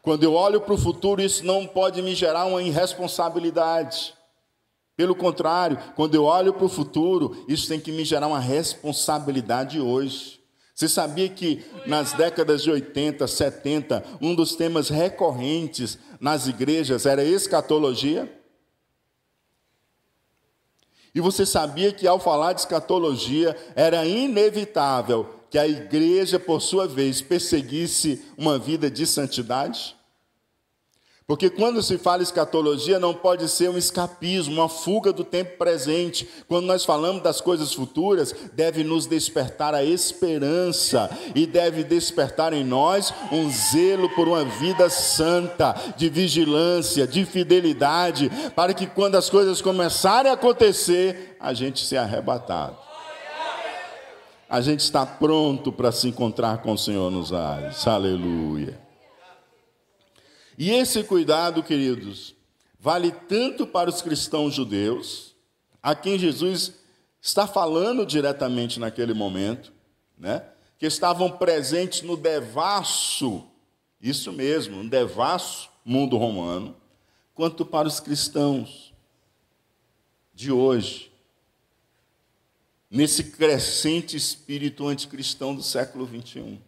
Quando 0.00 0.22
eu 0.22 0.34
olho 0.34 0.60
para 0.60 0.74
o 0.74 0.78
futuro, 0.78 1.20
isso 1.20 1.44
não 1.44 1.66
pode 1.66 2.00
me 2.02 2.14
gerar 2.14 2.44
uma 2.44 2.62
irresponsabilidade. 2.62 4.14
Pelo 4.96 5.14
contrário, 5.14 5.78
quando 5.96 6.14
eu 6.14 6.24
olho 6.24 6.52
para 6.52 6.64
o 6.64 6.68
futuro, 6.68 7.44
isso 7.48 7.66
tem 7.66 7.80
que 7.80 7.90
me 7.90 8.04
gerar 8.04 8.28
uma 8.28 8.38
responsabilidade 8.38 9.80
hoje. 9.80 10.41
Você 10.74 10.88
sabia 10.88 11.28
que 11.28 11.64
nas 11.86 12.12
décadas 12.12 12.62
de 12.62 12.70
80, 12.70 13.26
70, 13.26 14.04
um 14.20 14.34
dos 14.34 14.56
temas 14.56 14.88
recorrentes 14.88 15.98
nas 16.18 16.46
igrejas 16.46 17.04
era 17.04 17.22
escatologia? 17.22 18.30
E 21.14 21.20
você 21.20 21.44
sabia 21.44 21.92
que 21.92 22.06
ao 22.06 22.18
falar 22.18 22.54
de 22.54 22.60
escatologia 22.60 23.54
era 23.76 24.04
inevitável 24.06 25.28
que 25.50 25.58
a 25.58 25.68
igreja, 25.68 26.40
por 26.40 26.62
sua 26.62 26.88
vez, 26.88 27.20
perseguisse 27.20 28.24
uma 28.38 28.58
vida 28.58 28.90
de 28.90 29.06
santidade? 29.06 29.94
Porque 31.32 31.48
quando 31.48 31.82
se 31.82 31.96
fala 31.96 32.22
escatologia, 32.22 32.98
não 32.98 33.14
pode 33.14 33.48
ser 33.48 33.70
um 33.70 33.78
escapismo, 33.78 34.52
uma 34.52 34.68
fuga 34.68 35.14
do 35.14 35.24
tempo 35.24 35.56
presente. 35.56 36.28
Quando 36.46 36.66
nós 36.66 36.84
falamos 36.84 37.22
das 37.22 37.40
coisas 37.40 37.72
futuras, 37.72 38.34
deve 38.52 38.84
nos 38.84 39.06
despertar 39.06 39.74
a 39.74 39.82
esperança 39.82 41.08
e 41.34 41.46
deve 41.46 41.84
despertar 41.84 42.52
em 42.52 42.62
nós 42.62 43.14
um 43.32 43.50
zelo 43.50 44.10
por 44.10 44.28
uma 44.28 44.44
vida 44.44 44.90
santa, 44.90 45.74
de 45.96 46.10
vigilância, 46.10 47.06
de 47.06 47.24
fidelidade, 47.24 48.30
para 48.54 48.74
que 48.74 48.86
quando 48.86 49.14
as 49.14 49.30
coisas 49.30 49.62
começarem 49.62 50.30
a 50.30 50.34
acontecer, 50.34 51.38
a 51.40 51.54
gente 51.54 51.82
se 51.82 51.96
arrebatado. 51.96 52.76
A 54.50 54.60
gente 54.60 54.80
está 54.80 55.06
pronto 55.06 55.72
para 55.72 55.90
se 55.92 56.08
encontrar 56.08 56.58
com 56.58 56.72
o 56.72 56.78
Senhor 56.78 57.10
nos 57.10 57.32
ares. 57.32 57.86
Aleluia. 57.86 58.81
E 60.58 60.70
esse 60.70 61.02
cuidado, 61.04 61.62
queridos, 61.62 62.34
vale 62.78 63.10
tanto 63.12 63.66
para 63.66 63.88
os 63.88 64.02
cristãos 64.02 64.54
judeus, 64.54 65.34
a 65.82 65.94
quem 65.94 66.18
Jesus 66.18 66.74
está 67.20 67.46
falando 67.46 68.04
diretamente 68.04 68.78
naquele 68.78 69.14
momento, 69.14 69.72
né? 70.18 70.44
que 70.78 70.86
estavam 70.86 71.30
presentes 71.30 72.02
no 72.02 72.16
devasso, 72.16 73.46
isso 74.00 74.32
mesmo, 74.32 74.82
no 74.82 74.90
devasso 74.90 75.70
mundo 75.84 76.16
romano, 76.16 76.76
quanto 77.34 77.64
para 77.64 77.86
os 77.86 78.00
cristãos 78.00 78.92
de 80.34 80.50
hoje, 80.50 81.12
nesse 82.90 83.24
crescente 83.24 84.16
espírito 84.16 84.86
anticristão 84.86 85.54
do 85.54 85.62
século 85.62 86.04
21. 86.04 86.58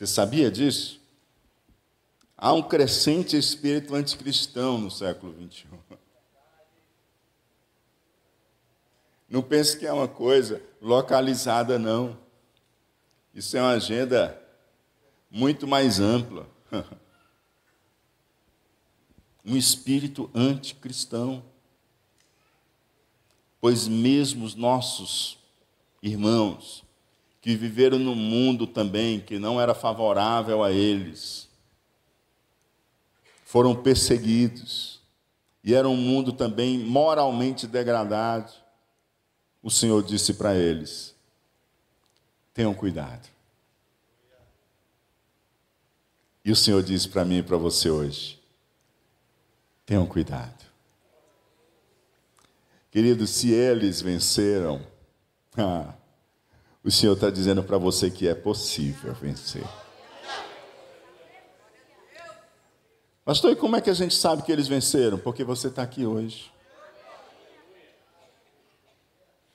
Você 0.00 0.06
sabia 0.06 0.50
disso? 0.50 0.98
Há 2.34 2.54
um 2.54 2.62
crescente 2.62 3.36
espírito 3.36 3.94
anticristão 3.94 4.78
no 4.78 4.90
século 4.90 5.34
XXI. 5.34 5.66
Não 9.28 9.42
pense 9.42 9.78
que 9.78 9.84
é 9.84 9.92
uma 9.92 10.08
coisa 10.08 10.62
localizada, 10.80 11.78
não. 11.78 12.18
Isso 13.34 13.58
é 13.58 13.60
uma 13.60 13.72
agenda 13.72 14.42
muito 15.30 15.68
mais 15.68 16.00
ampla. 16.00 16.48
Um 19.44 19.56
espírito 19.56 20.30
anticristão. 20.34 21.42
Pois 23.60 23.88
mesmo 23.88 24.44
os 24.44 24.54
nossos 24.54 25.38
irmãos 26.02 26.84
que 27.40 27.56
viveram 27.56 27.98
num 27.98 28.14
mundo 28.14 28.66
também 28.66 29.20
que 29.20 29.38
não 29.38 29.60
era 29.60 29.74
favorável 29.74 30.62
a 30.62 30.70
eles, 30.70 31.48
foram 33.44 33.74
perseguidos 33.74 35.00
e 35.62 35.74
era 35.74 35.88
um 35.88 35.96
mundo 35.96 36.32
também 36.32 36.78
moralmente 36.78 37.66
degradado, 37.66 38.52
o 39.62 39.70
Senhor 39.70 40.02
disse 40.02 40.34
para 40.34 40.54
eles: 40.54 41.14
tenham 42.54 42.74
cuidado. 42.74 43.28
E 46.44 46.50
o 46.50 46.56
Senhor 46.56 46.82
disse 46.82 47.08
para 47.08 47.24
mim 47.24 47.38
e 47.38 47.42
para 47.42 47.56
você 47.56 47.90
hoje: 47.90 48.40
tenham 49.84 50.06
cuidado. 50.06 50.64
Querido, 52.90 53.26
se 53.26 53.52
eles 53.52 54.00
venceram, 54.00 54.84
ah, 55.56 55.94
o 56.82 56.90
Senhor 56.90 57.12
está 57.12 57.30
dizendo 57.30 57.62
para 57.62 57.78
você 57.78 58.10
que 58.10 58.26
é 58.26 58.34
possível 58.34 59.12
vencer. 59.14 59.64
Pastor, 63.24 63.52
e 63.52 63.56
como 63.56 63.76
é 63.76 63.80
que 63.80 63.90
a 63.90 63.94
gente 63.94 64.14
sabe 64.14 64.42
que 64.42 64.50
eles 64.50 64.66
venceram? 64.66 65.18
Porque 65.18 65.44
você 65.44 65.68
está 65.68 65.82
aqui 65.82 66.06
hoje. 66.06 66.50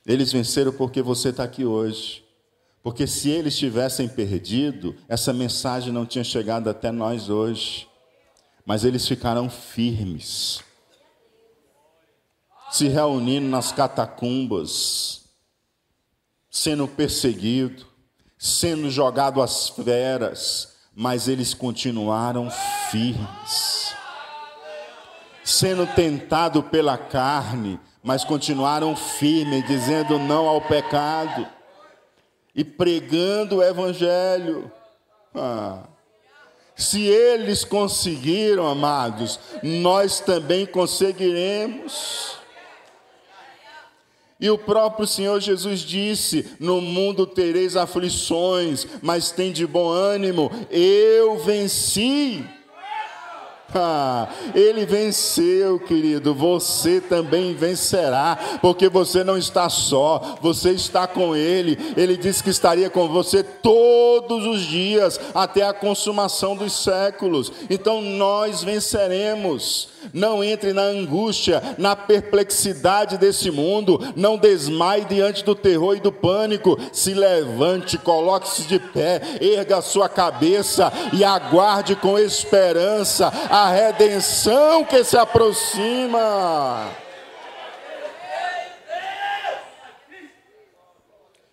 Eles 0.05 0.31
venceram 0.31 0.71
porque 0.71 1.01
você 1.01 1.29
está 1.29 1.43
aqui 1.43 1.65
hoje. 1.65 2.23
Porque 2.83 3.07
se 3.07 3.29
eles 3.29 3.57
tivessem 3.57 4.07
perdido, 4.07 4.95
essa 5.09 5.33
mensagem 5.33 5.91
não 5.91 6.05
tinha 6.05 6.23
chegado 6.23 6.69
até 6.69 6.91
nós 6.91 7.29
hoje. 7.29 7.87
Mas 8.63 8.85
eles 8.85 9.07
ficaram 9.07 9.49
firmes, 9.49 10.63
se 12.71 12.87
reunindo 12.87 13.47
nas 13.47 13.71
catacumbas, 13.71 15.24
sendo 16.55 16.87
perseguido, 16.87 17.85
sendo 18.37 18.89
jogado 18.89 19.41
às 19.41 19.67
feras, 19.67 20.77
mas 20.95 21.27
eles 21.27 21.53
continuaram 21.53 22.49
firmes. 22.89 23.93
Sendo 25.43 25.85
tentado 25.85 26.63
pela 26.63 26.97
carne, 26.97 27.77
mas 28.01 28.23
continuaram 28.23 28.95
firmes, 28.95 29.67
dizendo 29.67 30.17
não 30.17 30.47
ao 30.47 30.61
pecado 30.61 31.45
e 32.55 32.63
pregando 32.63 33.57
o 33.57 33.63
evangelho. 33.63 34.71
Ah. 35.35 35.83
Se 36.73 37.01
eles 37.01 37.65
conseguiram, 37.65 38.65
amados, 38.65 39.41
nós 39.61 40.21
também 40.21 40.65
conseguiremos. 40.65 42.44
E 44.39 44.49
o 44.49 44.57
próprio 44.57 45.07
Senhor 45.07 45.39
Jesus 45.39 45.79
disse: 45.79 46.45
No 46.59 46.81
mundo 46.81 47.25
tereis 47.25 47.75
aflições, 47.75 48.85
mas 49.01 49.31
tem 49.31 49.51
de 49.51 49.65
bom 49.65 49.89
ânimo, 49.89 50.51
eu 50.69 51.37
venci. 51.37 52.43
Ele 54.53 54.85
venceu, 54.85 55.79
querido. 55.79 56.33
Você 56.33 57.01
também 57.01 57.53
vencerá, 57.53 58.37
porque 58.61 58.89
você 58.89 59.23
não 59.23 59.37
está 59.37 59.69
só, 59.69 60.37
você 60.41 60.71
está 60.71 61.07
com 61.07 61.35
Ele. 61.35 61.77
Ele 61.95 62.17
disse 62.17 62.43
que 62.43 62.49
estaria 62.49 62.89
com 62.89 63.07
você 63.07 63.43
todos 63.43 64.45
os 64.45 64.61
dias, 64.61 65.19
até 65.33 65.63
a 65.63 65.73
consumação 65.73 66.55
dos 66.55 66.73
séculos. 66.73 67.51
Então 67.69 68.01
nós 68.01 68.63
venceremos. 68.63 69.95
Não 70.13 70.43
entre 70.43 70.71
na 70.71 70.83
angústia, 70.83 71.63
na 71.79 71.95
perplexidade 71.95 73.17
desse 73.17 73.49
mundo. 73.49 73.99
Não 74.15 74.37
desmaie 74.37 75.03
diante 75.05 75.43
do 75.43 75.55
terror 75.55 75.95
e 75.95 75.99
do 75.99 76.11
pânico. 76.11 76.77
Se 76.91 77.13
levante, 77.13 77.97
coloque-se 77.97 78.63
de 78.63 78.77
pé, 78.79 79.19
erga 79.41 79.77
a 79.77 79.81
sua 79.81 80.07
cabeça 80.07 80.93
e 81.11 81.23
aguarde 81.23 81.95
com 81.95 82.19
esperança 82.19 83.31
a 83.65 83.71
redenção 83.71 84.85
que 84.85 85.03
se 85.03 85.17
aproxima. 85.17 86.87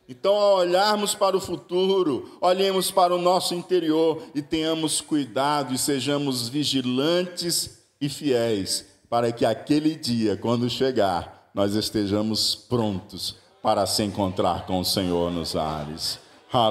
Então, 0.07 0.35
ao 0.35 0.59
olharmos 0.59 1.15
para 1.15 1.35
o 1.35 1.41
futuro, 1.41 2.37
olhemos 2.39 2.91
para 2.91 3.15
o 3.15 3.19
nosso 3.19 3.55
interior 3.55 4.23
e 4.35 4.43
tenhamos 4.43 5.01
cuidado 5.01 5.73
e 5.73 5.79
sejamos 5.79 6.51
vigilantes 6.51 7.79
e 7.99 8.11
fiéis, 8.11 8.85
para 9.09 9.33
que 9.33 9.47
aquele 9.47 9.95
dia, 9.95 10.37
quando 10.37 10.69
chegar, 10.69 11.51
nós 11.55 11.75
estejamos 11.75 12.55
prontos 12.55 13.37
para 13.63 13.87
se 13.87 14.03
encontrar 14.03 14.67
com 14.67 14.79
o 14.79 14.85
Senhor 14.85 15.33
nos 15.33 15.57
ares. 15.57 16.19
Aleluia. 16.53 16.71